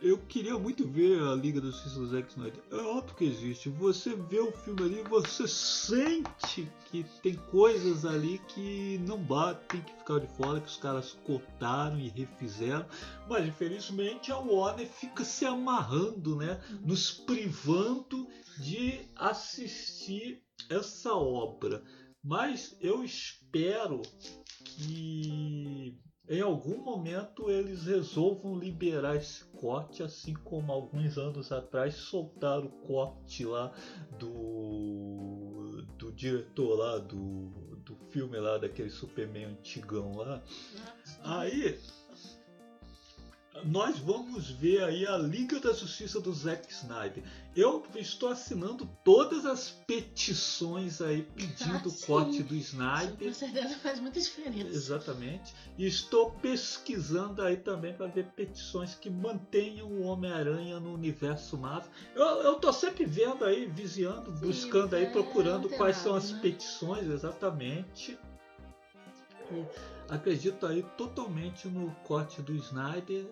[0.00, 2.62] eu queria muito ver a Liga da Justiça do Zack Snyder.
[2.70, 3.68] É óbvio que existe.
[3.68, 9.92] Você vê o filme ali, você sente que tem coisas ali que não batem, que
[9.92, 12.86] ficaram de fora, que os caras cortaram e refizeram.
[13.28, 16.60] Mas infelizmente a Warner fica se amarrando, né?
[16.84, 18.26] Nos privando
[18.60, 21.82] de assistir essa obra.
[22.22, 24.02] Mas eu espero
[24.64, 25.98] que
[26.28, 32.86] em algum momento eles resolvam liberar esse corte, assim como alguns anos atrás soltaram o
[32.86, 33.72] corte lá
[34.18, 40.42] do, do diretor lá do, do filme lá daquele Superman antigão lá.
[41.24, 41.78] Aí
[43.64, 47.22] nós vamos ver aí a Liga da Justiça do Zack Snyder.
[47.56, 53.16] Eu estou assinando todas as petições aí pedindo ah, o corte do Snyder.
[53.16, 54.68] Com certeza faz muita diferença.
[54.68, 55.54] Exatamente.
[55.76, 61.90] E estou pesquisando aí também para ver petições que mantenham o Homem-Aranha no universo Marvel.
[62.14, 66.30] Eu, eu tô sempre vendo aí, vigiando, Sim, buscando aí, é, procurando quais são as
[66.30, 66.38] né?
[66.40, 68.18] petições exatamente.
[69.50, 69.64] E
[70.08, 73.26] acredito aí totalmente no corte do Snyder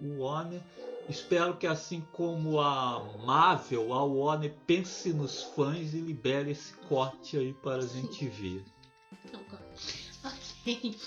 [0.00, 0.60] o Warner.
[1.08, 7.36] Espero que assim como a Marvel, a Warner pense nos fãs e libere esse corte
[7.36, 8.64] aí para a gente ver.
[10.24, 10.98] Ok.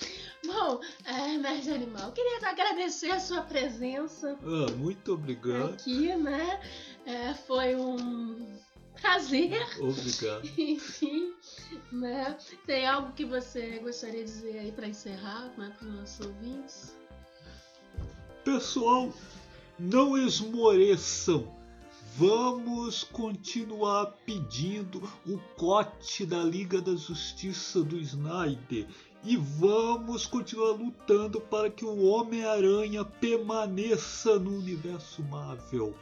[0.46, 4.38] Bom, é, Nerd Animal, queria agradecer a sua presença.
[4.44, 5.74] Ah, muito obrigado.
[5.74, 6.62] Aqui, né?
[7.06, 8.56] É, foi um
[9.02, 9.60] prazer.
[9.80, 10.48] Obrigado.
[10.58, 11.34] Enfim,
[11.92, 12.38] né?
[12.66, 16.96] Tem algo que você gostaria de dizer aí para encerrar, né, para os nossos ouvintes?
[18.48, 19.12] Pessoal,
[19.78, 21.54] não esmoreçam.
[22.16, 28.88] Vamos continuar pedindo o cote da Liga da Justiça do Snyder
[29.22, 35.94] e vamos continuar lutando para que o Homem-Aranha permaneça no universo Marvel.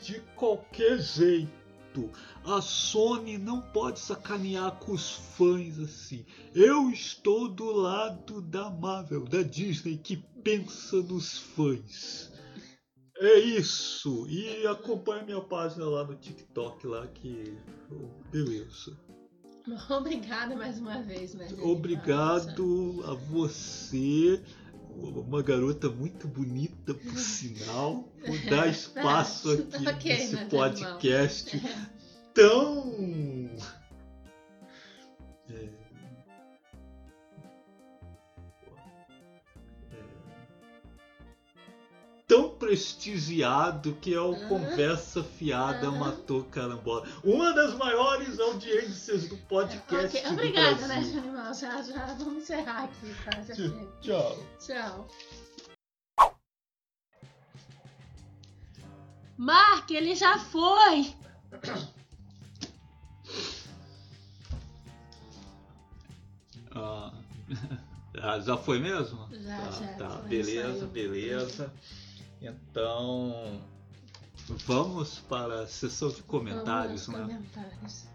[0.00, 1.58] De qualquer jeito
[2.44, 6.24] a Sony não pode sacanear com os fãs assim.
[6.54, 12.32] Eu estou do lado da Marvel, da Disney, que pensa nos fãs.
[13.18, 14.26] É isso.
[14.28, 17.56] E acompanhe minha página lá no TikTok lá que
[18.30, 18.96] beleza.
[19.90, 21.48] Obrigada mais uma vez, né?
[21.60, 24.42] Obrigado a você
[24.98, 28.08] uma garota muito bonita, por sinal.
[28.26, 29.52] Vou dar espaço
[29.86, 31.86] aqui okay, nesse podcast é.
[32.34, 33.50] tão.
[42.58, 47.06] Prestigiado que é o Conversa Fiada Matou Carambola.
[47.24, 50.16] Uma das maiores audiências do podcast.
[50.16, 50.30] Okay.
[50.30, 51.54] Obrigada, né, Animal?
[51.54, 53.54] Já, já vamos encerrar aqui, tá?
[54.00, 54.44] Tchau.
[54.58, 55.08] Tchau.
[59.36, 61.14] Mark, ele já foi!
[66.74, 67.12] Ah,
[68.44, 69.28] já foi mesmo?
[69.30, 69.86] Já, tá, já.
[69.94, 71.72] Tá, beleza, beleza.
[72.40, 73.60] Então,
[74.66, 77.34] vamos para a sessão de comentários, vamos né?
[77.34, 78.08] Comentários.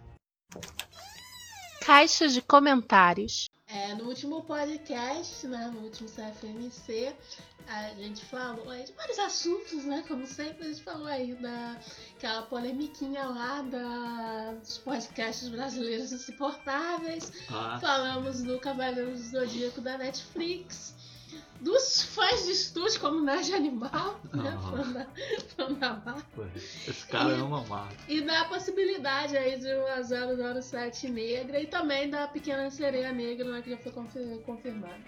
[1.82, 3.50] Caixa de comentários.
[3.68, 7.14] É, no último podcast, né, no último CFMC,
[7.68, 10.04] a gente falou aí de vários assuntos, né?
[10.08, 17.32] Como sempre, a gente falou aí daquela polemiquinha lá da, dos podcasts brasileiros insuportáveis.
[17.50, 17.80] Ah.
[17.82, 21.03] Falamos do Cavaleiro do Zodíaco da Netflix
[21.64, 24.58] dos fãs de estúdio como Nerd Animal, né?
[25.56, 26.16] Fã da, fã
[26.88, 27.98] Esse cara e, ama Marvel.
[28.08, 33.62] E da possibilidade aí de uma 007 negra e também da Pequena Sereia Negra, né,
[33.62, 33.92] que já foi
[34.46, 35.02] confirmado.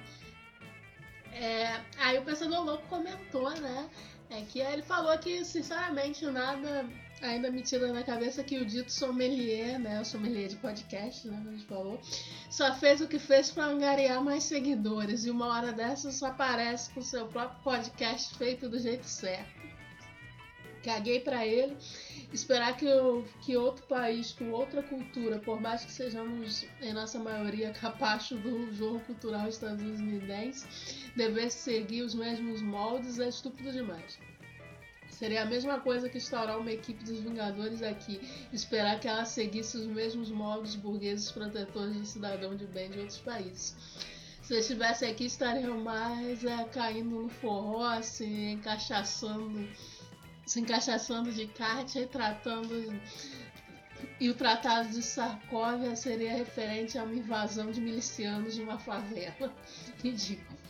[1.33, 3.89] É, aí o Pensador Louco comentou, né?
[4.29, 6.85] É que ele falou que, sinceramente, nada
[7.21, 10.01] ainda me tira na cabeça que o dito sommelier, né?
[10.01, 11.41] O sommelier de podcast, né?
[11.45, 11.99] A gente falou,
[12.49, 15.25] só fez o que fez para angariar mais seguidores.
[15.25, 19.65] E uma hora dessas só aparece com seu próprio podcast feito do jeito certo.
[20.83, 21.75] Caguei para ele.
[22.31, 22.85] Esperar que,
[23.41, 28.71] que outro país com outra cultura, por mais que sejamos em nossa maioria capacho do
[28.73, 30.67] jogo cultural estadunidense,
[31.15, 34.19] devesse seguir os mesmos moldes é estúpido demais.
[35.17, 38.19] Seria a mesma coisa que instaurar uma equipe dos Vingadores aqui,
[38.51, 43.19] esperar que ela seguisse os mesmos moldes burgueses protetores do cidadão de bem de outros
[43.19, 43.75] países.
[44.41, 49.65] Se eu estivesse aqui, estariam mais é, caindo no forró, assim, encaixaçando,
[50.45, 52.93] se encaixaçando de kart tratando.
[54.19, 59.53] E o Tratado de Sarkovia seria referente a uma invasão de milicianos de uma favela.
[60.03, 60.64] Ridículo.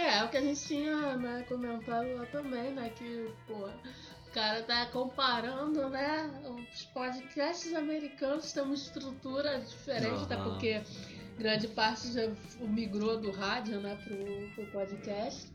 [0.00, 2.90] É, o que a gente tinha né, comentado lá também, né?
[2.96, 6.30] Que, pô, o cara tá comparando, né?
[6.44, 10.22] Os podcasts americanos têm uma estrutura diferente, uhum.
[10.22, 10.80] até porque
[11.36, 12.30] grande parte já
[12.60, 15.48] migrou do rádio, né, pro, pro podcast.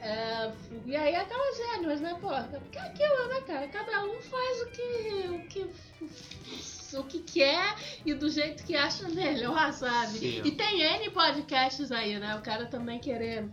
[0.00, 0.50] É,
[0.86, 2.28] e aí aquelas gênios, né, pô?
[2.60, 3.68] Porque é aquilo, né, cara?
[3.68, 9.08] Cada um faz o que, o que, o que quer e do jeito que acha
[9.10, 10.18] melhor, sabe?
[10.18, 10.42] Sim.
[10.42, 12.34] E tem N podcasts aí, né?
[12.34, 13.46] O cara também querer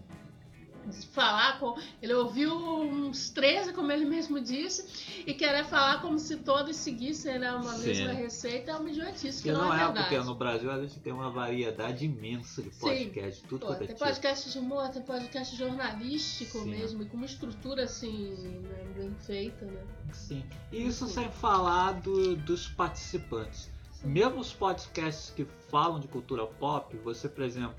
[1.13, 1.77] falar com.
[2.01, 7.39] Ele ouviu uns 13, como ele mesmo disse, e querer falar como se todos seguissem
[7.39, 7.87] né, uma Sim.
[7.87, 9.43] mesma receita é uma idiotice.
[9.43, 9.99] Que, não, não é, verdade.
[10.09, 13.47] porque no Brasil a gente tem uma variedade imensa de podcast, Sim.
[13.47, 14.05] tudo Pô, quanto é Tem tipo.
[14.05, 16.69] podcast de humor, tem podcast jornalístico Sim.
[16.69, 19.81] mesmo, e com uma estrutura assim, né, bem feita, né?
[20.13, 20.43] Sim.
[20.71, 23.69] E isso sem falar do, dos participantes.
[24.03, 27.75] Mesmo os podcasts que falam de cultura pop, você, por exemplo,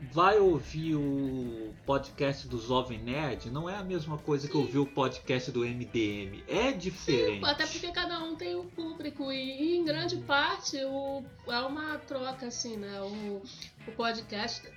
[0.00, 4.86] vai ouvir o podcast do Jovem Nerd, não é a mesma coisa que ouvir o
[4.86, 6.44] podcast do MDM.
[6.46, 7.40] É diferente.
[7.40, 11.60] Sim, até porque cada um tem o público e, e em grande parte o, é
[11.60, 13.00] uma troca, assim, né?
[13.00, 13.42] O,
[13.88, 14.68] o podcast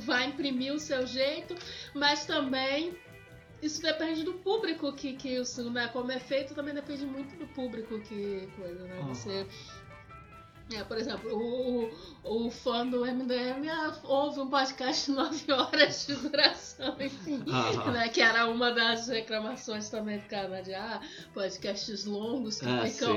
[0.00, 1.54] vai imprimir o seu jeito,
[1.94, 2.96] mas também
[3.62, 7.46] isso depende do público que, que o né, como é feito também depende muito do
[7.48, 9.04] público que coisa, né?
[9.08, 9.46] Você
[10.72, 13.68] é, por exemplo, o, o fã do MDM
[14.02, 17.44] ouve um podcast de 9 horas de duração, enfim.
[17.48, 21.00] Ah, né, que era uma das reclamações também do canal de ah,
[21.32, 23.14] podcasts longos que ah, ficam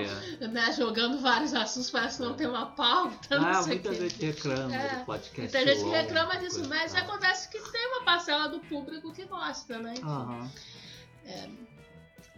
[0.47, 3.36] né, jogando vários assuntos, parece que não tem uma pauta.
[3.36, 5.39] Ah, não muita gente reclama é, do podcast.
[5.39, 9.80] Muita gente longo, reclama disso, mas acontece que tem uma parcela do público que gosta,
[9.80, 9.95] né?
[9.97, 10.52] Enfim.
[11.26, 11.50] É,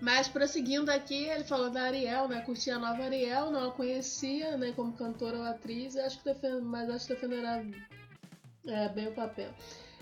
[0.01, 2.41] mas prosseguindo aqui, ele falou da Ariel, né?
[2.41, 4.73] Curti a nova Ariel, não a conhecia, né?
[4.75, 6.61] Como cantora ou atriz, acho que defend...
[6.63, 7.63] mas acho que defenderá
[8.65, 9.53] é, bem o papel.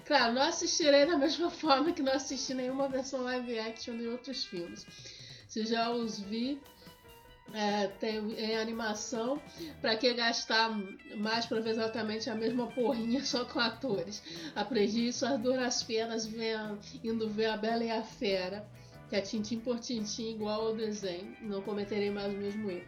[0.06, 4.46] Claro, não assistirei da mesma forma que não assisti nenhuma versão live action de outros
[4.46, 4.88] filmes.
[5.50, 6.62] Se já os vi
[7.54, 9.42] é, tem, em animação,
[9.82, 10.70] para que gastar
[11.18, 14.24] mais para ver exatamente a mesma porrinha só com atores?
[14.56, 18.66] Aprendi isso às duras penas vendo, indo ver a Bela e a Fera
[19.10, 21.36] que é tintim por tintim igual ao desenho.
[21.42, 22.86] Não cometerei mais o mesmo erro.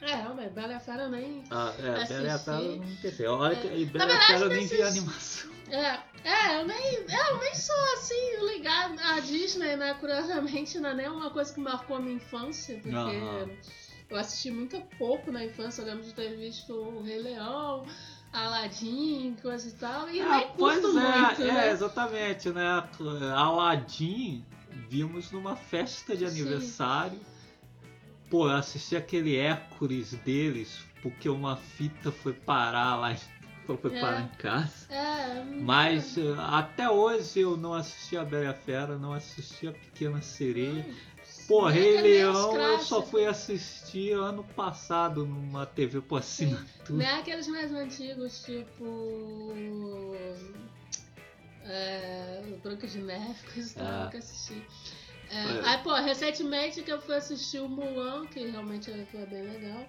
[0.00, 1.42] É, realmente, Bela e a Fera nem.
[1.50, 2.14] Ah, é, assisti.
[2.14, 3.26] Bela e a Fera não pensei.
[3.26, 3.56] Olha é.
[3.56, 5.58] que Bela e a Fera eu nem vi animação.
[5.70, 9.92] É, é, eu nem, eu nem sou assim ligado à Disney, né?
[10.00, 13.54] Curiosamente, não é nem uma coisa que marcou a minha infância, porque uhum.
[14.08, 15.82] eu assisti muito pouco na infância.
[15.82, 17.84] Eu lembro de ter visto o Rei Leão.
[18.32, 21.70] Aladdin, coisa e tal, e ah, nem pois curto é, muito, é, né?
[21.70, 22.84] exatamente, né?
[23.34, 24.44] Aladdin
[24.88, 27.18] vimos numa festa de aniversário.
[27.18, 27.38] Sim.
[28.30, 33.16] Pô, eu assisti aquele Hércules deles, porque uma fita foi parar lá
[33.76, 34.00] foi é.
[34.00, 34.92] parar em casa.
[34.92, 36.22] É, Mas é.
[36.38, 40.86] até hoje eu não assisti a Bela Fera, não assisti a Pequena Sereia.
[40.88, 40.94] Hum,
[41.46, 46.66] Pô, Rei Leão eu só fui assistir ano passado numa TV por assinatura.
[46.90, 48.84] Não é aqueles mais antigos, tipo
[51.68, 54.04] é, Branca de Neve, coisa que eu ah.
[54.04, 54.62] nunca assisti.
[55.30, 55.60] É, é.
[55.64, 59.86] Aí, pô, recentemente que eu fui assistir o Mulan, que realmente foi bem legal.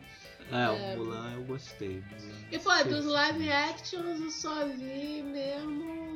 [0.51, 2.03] É, é, o Mulan eu gostei.
[2.51, 6.09] E pô, dos live actions eu só vi mesmo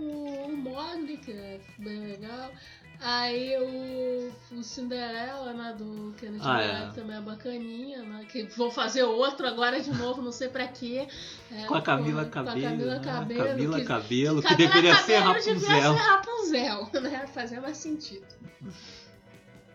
[0.47, 0.57] o
[1.31, 2.51] é bem legal.
[3.05, 6.91] Aí o, o Cinderela, né, do Kenneth ah, é.
[6.95, 8.25] também é bacaninha, né?
[8.31, 11.05] Que vou fazer outro agora de novo, não sei pra quê.
[11.51, 12.61] É, com a Camila Cabelo.
[12.61, 13.01] Com a Camila né?
[13.03, 13.45] Cabelo.
[13.45, 15.53] Camila que, Cabelo, que, que deveria ser Rapunzel.
[15.55, 17.27] Devia ser Rapunzel, né?
[17.27, 18.25] Fazia mais sentido.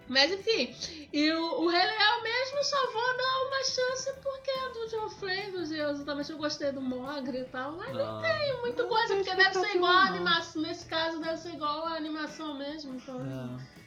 [0.08, 0.74] Mas enfim,
[1.12, 5.08] e o, o Rei Leão mesmo só vou dar uma chance porque é do John
[5.26, 9.14] e eu exatamente eu gostei do Mogre e tal, mas não, não tem muita coisa,
[9.16, 13.20] porque deve ser igual a animação, nesse caso deve ser igual a animação mesmo, então.
[13.20, 13.78] É.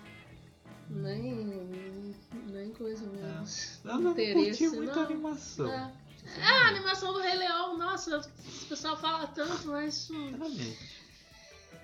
[0.90, 2.16] Nem,
[2.48, 3.46] nem coisa mesmo.
[3.86, 5.02] Eu não curti Interesse, muito não.
[5.02, 5.72] a animação.
[5.72, 5.94] É.
[6.38, 10.34] É, a animação do Rei Leão, nossa, o pessoal fala tanto, mas hum,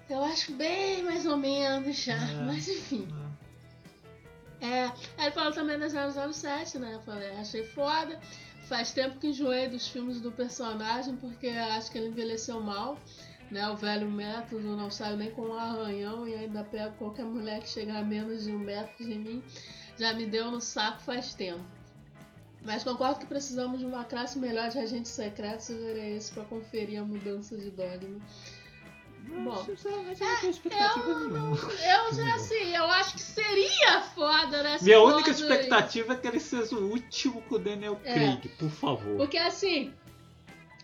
[0.10, 2.16] eu acho bem mais ou menos já.
[2.16, 2.44] É.
[2.46, 3.08] Mas enfim.
[4.60, 4.86] É,
[5.22, 6.96] ele falou também da 007, né?
[6.96, 8.20] Eu falei, achei foda.
[8.68, 12.98] Faz tempo que enjoei dos filmes do personagem, porque acho que ele envelheceu mal.
[13.50, 13.68] Né?
[13.70, 17.70] O velho método não sai nem com um arranhão e ainda pego qualquer mulher que
[17.70, 19.42] chegar a menos de um metro de mim.
[19.98, 21.64] Já me deu no saco faz tempo.
[22.66, 26.44] Mas concordo que precisamos de uma classe melhor de agentes secretos e verei isso pra
[26.44, 28.20] conferir a mudança de dogma.
[29.28, 31.58] Bom, sinceramente, eu não tenho expectativa nenhuma.
[31.58, 34.78] Eu já assim, eu acho que seria foda, né?
[34.82, 38.14] Minha única expectativa é que ele seja o último com o Daniel É.
[38.14, 39.18] Craig, por favor.
[39.18, 39.94] Porque assim,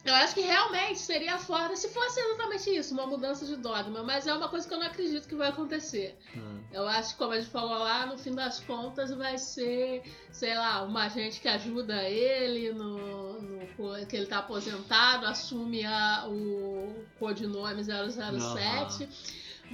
[0.05, 4.03] eu acho que realmente seria foda se fosse exatamente isso, uma mudança de dogma.
[4.03, 6.17] Mas é uma coisa que eu não acredito que vai acontecer.
[6.35, 6.61] Hum.
[6.73, 10.55] Eu acho que, como a gente falou lá, no fim das contas vai ser, sei
[10.55, 17.05] lá, uma agente que ajuda ele no, no que ele tá aposentado, assume a, o
[17.17, 19.07] codinome 007.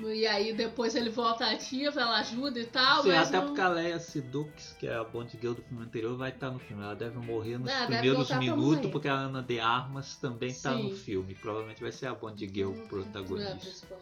[0.08, 3.04] E aí depois ele volta ativa, ela ajuda e tal.
[3.04, 3.47] Sim, mas até não...
[3.47, 6.60] porque a Leia Sidux, que é a Bond Girl do filme anterior, vai estar no
[6.60, 6.84] filme.
[6.84, 10.74] Ela deve morrer nos É, deve primeiros minutos, porque a Ana de Armas também está
[10.74, 11.36] no filme.
[11.36, 13.97] Provavelmente vai ser a Bond Girl É, protagonista.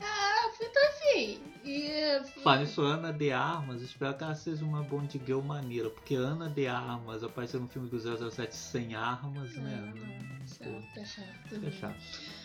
[0.00, 1.40] Ah, então, enfim.
[1.64, 6.16] E, Falando isso, Ana de Armas, espero que ela seja uma Bond Girl maneira, porque
[6.16, 9.92] Ana de Armas apareceu no filme do 007 sem armas, né?
[9.96, 11.66] Ah, Chato, é chato.
[11.66, 12.41] É chato.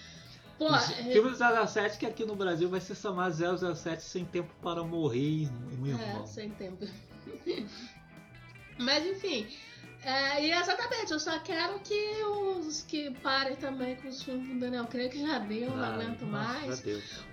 [0.58, 1.38] Pô, O é, filme do
[1.68, 3.34] 007 que aqui no Brasil vai ser chamado
[3.76, 5.47] 007 Sem Tempo para Morrer,
[5.80, 6.24] meu irmão.
[6.24, 6.86] é, sem tempo.
[8.78, 9.47] Mas enfim.
[10.03, 14.60] É, e exatamente, eu só quero que os que parem também com os filmes do
[14.60, 16.84] Daniel Craig, que já deu, não Ah, aguento mais.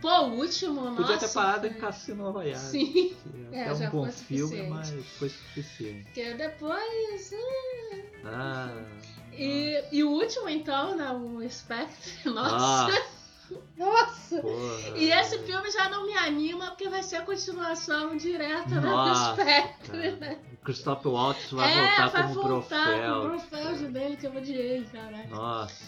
[0.01, 1.29] Pô, o último, Podia nossa.
[1.29, 2.59] ter parado em foi- Cassino Royale.
[2.59, 3.15] Sim,
[3.53, 4.71] É, É, um bom filme, suficiente.
[4.71, 6.05] mas foi suficiente.
[6.05, 7.33] porque depois.
[7.33, 8.83] hum, Ah,
[9.37, 11.11] E, e o último, então, né?
[11.11, 12.13] O Spectre.
[12.31, 12.93] Nossa!
[12.93, 13.03] Nossa,
[13.77, 14.41] Nossa!
[14.41, 14.99] porra.
[14.99, 19.33] E esse filme já não me anima porque vai ser a continuação direta né, do
[19.33, 20.39] Spectre, né?
[20.53, 23.69] O Christopher Waltz vai é, voltar vai como voltar com o Brofeld.
[23.69, 25.27] Brofeld dele que eu odiei, cara.
[25.29, 25.85] Nossa.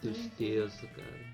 [0.00, 1.30] Tristeza, cara.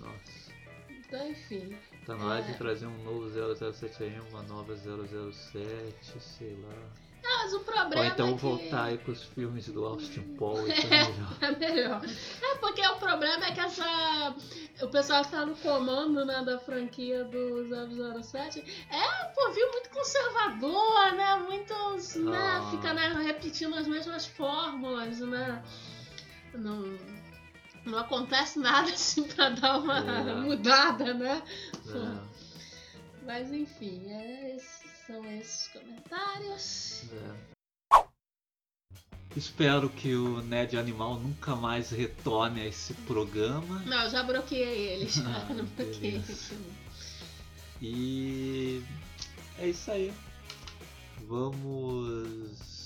[0.00, 0.52] Nossa.
[0.88, 1.76] Então, enfim.
[2.08, 6.74] Tá na hora de trazer um novo 007 aí, uma nova 007, sei lá.
[7.22, 8.38] Ah, mas o Ou problema então é que...
[8.38, 11.36] voltar aí pros filmes do Austin Paul, isso é melhor.
[11.42, 12.02] É melhor.
[12.42, 14.34] É porque o problema é que essa.
[14.80, 17.68] O pessoal que tá no comando né, da franquia do
[18.22, 21.36] 007 é um povinho muito conservador, né?
[21.46, 22.14] Muitos.
[22.14, 22.68] Né, Ah.
[22.70, 25.62] fica né, repetindo as mesmas fórmulas, né?
[26.54, 26.82] Não,
[27.88, 30.34] não acontece nada assim pra dar uma É.
[30.36, 31.42] mudada, né?
[31.86, 32.38] É.
[33.26, 34.56] Mas enfim, é,
[35.06, 37.04] são esses comentários.
[37.12, 37.48] É.
[39.36, 43.80] Espero que o Ned Animal nunca mais retorne a esse programa.
[43.86, 46.24] Não, eu já bloqueei ele, já Ah, não bloqueei ele.
[47.80, 48.82] E
[49.58, 50.12] é isso aí.
[51.28, 52.77] Vamos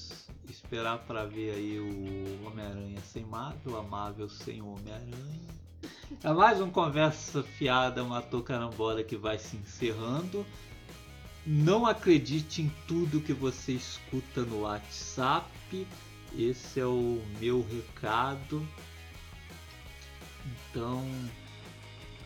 [0.49, 5.63] esperar para ver aí o Homem-Aranha sem Marvel, a Marvel sem Homem-Aranha.
[6.23, 10.47] É mais um conversa fiada, matou carambola que vai se encerrando.
[11.45, 15.87] Não acredite em tudo que você escuta no WhatsApp.
[16.37, 18.67] Esse é o meu recado.
[20.47, 21.05] Então,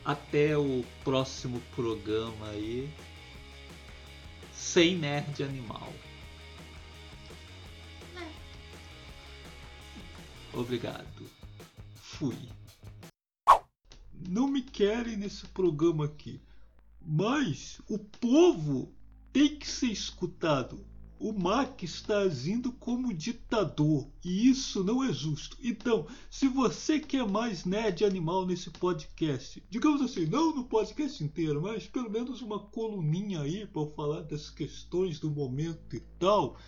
[0.04, 2.90] até o próximo programa aí.
[4.52, 5.92] Sem nerd animal.
[10.56, 11.30] Obrigado.
[11.96, 12.36] Fui.
[14.26, 16.40] Não me querem nesse programa aqui.
[17.04, 18.90] Mas o povo
[19.32, 20.82] tem que ser escutado.
[21.18, 25.58] O Mac está agindo como ditador e isso não é justo.
[25.62, 31.60] Então, se você quer mais nerd animal nesse podcast, digamos assim, não no podcast inteiro,
[31.60, 36.58] mas pelo menos uma coluninha aí para falar das questões do momento e tal,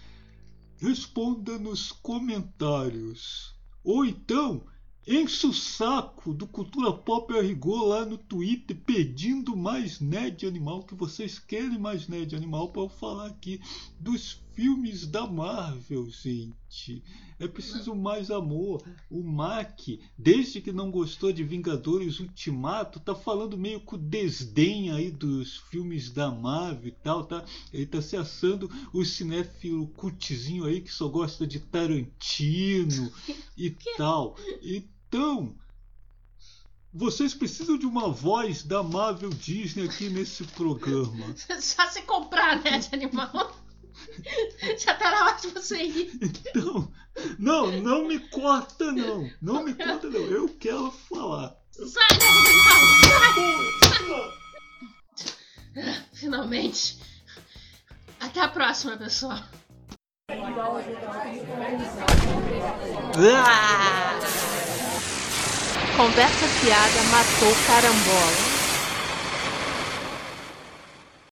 [0.78, 3.57] responda nos comentários.
[3.85, 4.62] Ou então,
[5.07, 10.83] enche o saco do Cultura Pop a rigor lá no Twitter pedindo mais nerd animal,
[10.83, 13.61] que vocês querem mais nerd animal para eu falar aqui
[13.99, 17.04] dos filmes da Marvel, gente.
[17.38, 18.82] É preciso mais amor.
[19.09, 19.78] O Mac,
[20.18, 26.10] desde que não gostou de Vingadores Ultimato, tá falando meio com desdém aí dos filmes
[26.10, 27.44] da Marvel e tal, tá?
[27.72, 33.12] Ele tá se assando o cinéfilo cultizinho aí que só gosta de Tarantino
[33.56, 34.36] e tal.
[34.60, 35.55] Então,
[36.93, 41.32] Vocês precisam de uma voz da Marvel Disney aqui nesse programa.
[41.60, 43.55] Só se comprar, né, de animal.
[44.78, 46.19] Já tá na hora de você ir.
[46.23, 46.93] Então,
[47.39, 49.31] não, não me corta não.
[49.40, 50.20] Não me corta não.
[50.20, 51.57] Eu quero falar.
[51.73, 52.09] Sai!
[53.89, 54.39] Sai!
[56.12, 56.99] Finalmente.
[58.20, 59.39] Até a próxima, pessoal.
[65.97, 68.48] Conversa fiada matou carambola.